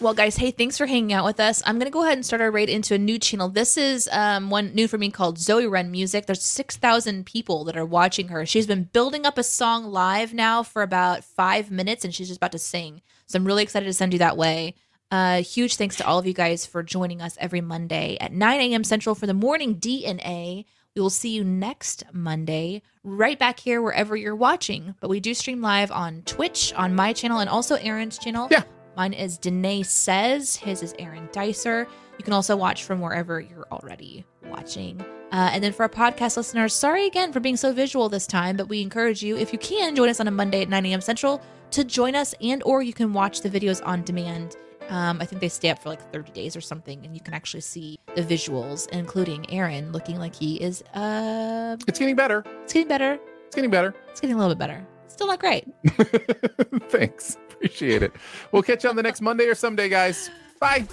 [0.00, 1.60] Well, guys, hey, thanks for hanging out with us.
[1.66, 3.48] I'm going to go ahead and start our raid into a new channel.
[3.48, 6.26] This is um, one new for me called Zoe Run Music.
[6.26, 8.46] There's 6,000 people that are watching her.
[8.46, 12.36] She's been building up a song live now for about five minutes, and she's just
[12.36, 13.02] about to sing.
[13.26, 14.76] So I'm really excited to send you that way.
[15.10, 18.60] Uh, huge thanks to all of you guys for joining us every Monday at 9
[18.60, 18.84] a.m.
[18.84, 20.64] Central for the morning DNA.
[20.94, 24.94] We will see you next Monday, right back here wherever you're watching.
[25.00, 28.46] But we do stream live on Twitch, on my channel, and also Aaron's channel.
[28.48, 28.62] Yeah.
[28.98, 30.56] Mine is Danae Says.
[30.56, 31.86] His is Aaron Dicer.
[32.18, 35.00] You can also watch from wherever you're already watching.
[35.30, 38.56] Uh, and then for our podcast listeners, sorry again for being so visual this time,
[38.56, 41.00] but we encourage you, if you can, join us on a Monday at 9 a.m.
[41.00, 41.40] Central
[41.70, 44.56] to join us, and or you can watch the videos on demand.
[44.88, 47.34] Um, I think they stay up for like 30 days or something, and you can
[47.34, 50.82] actually see the visuals, including Aaron looking like he is.
[50.92, 52.42] Uh, It's getting better.
[52.64, 53.20] it's getting better.
[53.46, 53.94] It's getting better.
[54.10, 54.84] It's getting a little bit better.
[55.06, 55.68] Still not great.
[56.90, 57.36] Thanks.
[57.58, 58.12] Appreciate it.
[58.52, 60.30] We'll catch you on the next Monday or someday, guys.
[60.60, 60.86] Bye.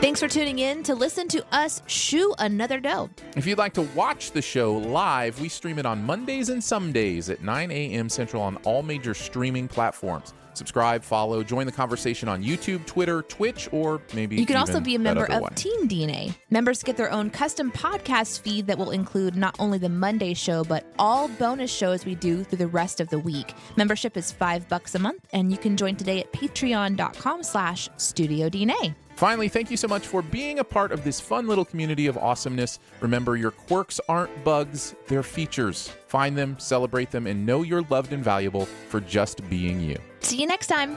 [0.00, 3.08] Thanks for tuning in to listen to us shoe another dough.
[3.36, 6.92] If you'd like to watch the show live, we stream it on Mondays and some
[6.92, 8.08] days at 9 a.m.
[8.08, 10.34] Central on all major streaming platforms.
[10.54, 14.94] Subscribe, follow, join the conversation on YouTube, Twitter, Twitch, or maybe You can also be
[14.94, 15.54] a member of one.
[15.54, 16.34] Team DNA.
[16.50, 20.64] Members get their own custom podcast feed that will include not only the Monday show,
[20.64, 23.54] but all bonus shows we do through the rest of the week.
[23.76, 28.48] Membership is five bucks a month, and you can join today at patreon.com slash studio
[28.48, 28.94] DNA.
[29.16, 32.16] Finally, thank you so much for being a part of this fun little community of
[32.16, 32.78] awesomeness.
[33.00, 35.92] Remember, your quirks aren't bugs, they're features.
[36.08, 39.98] Find them, celebrate them, and know you're loved and valuable for just being you.
[40.22, 40.96] See you next time.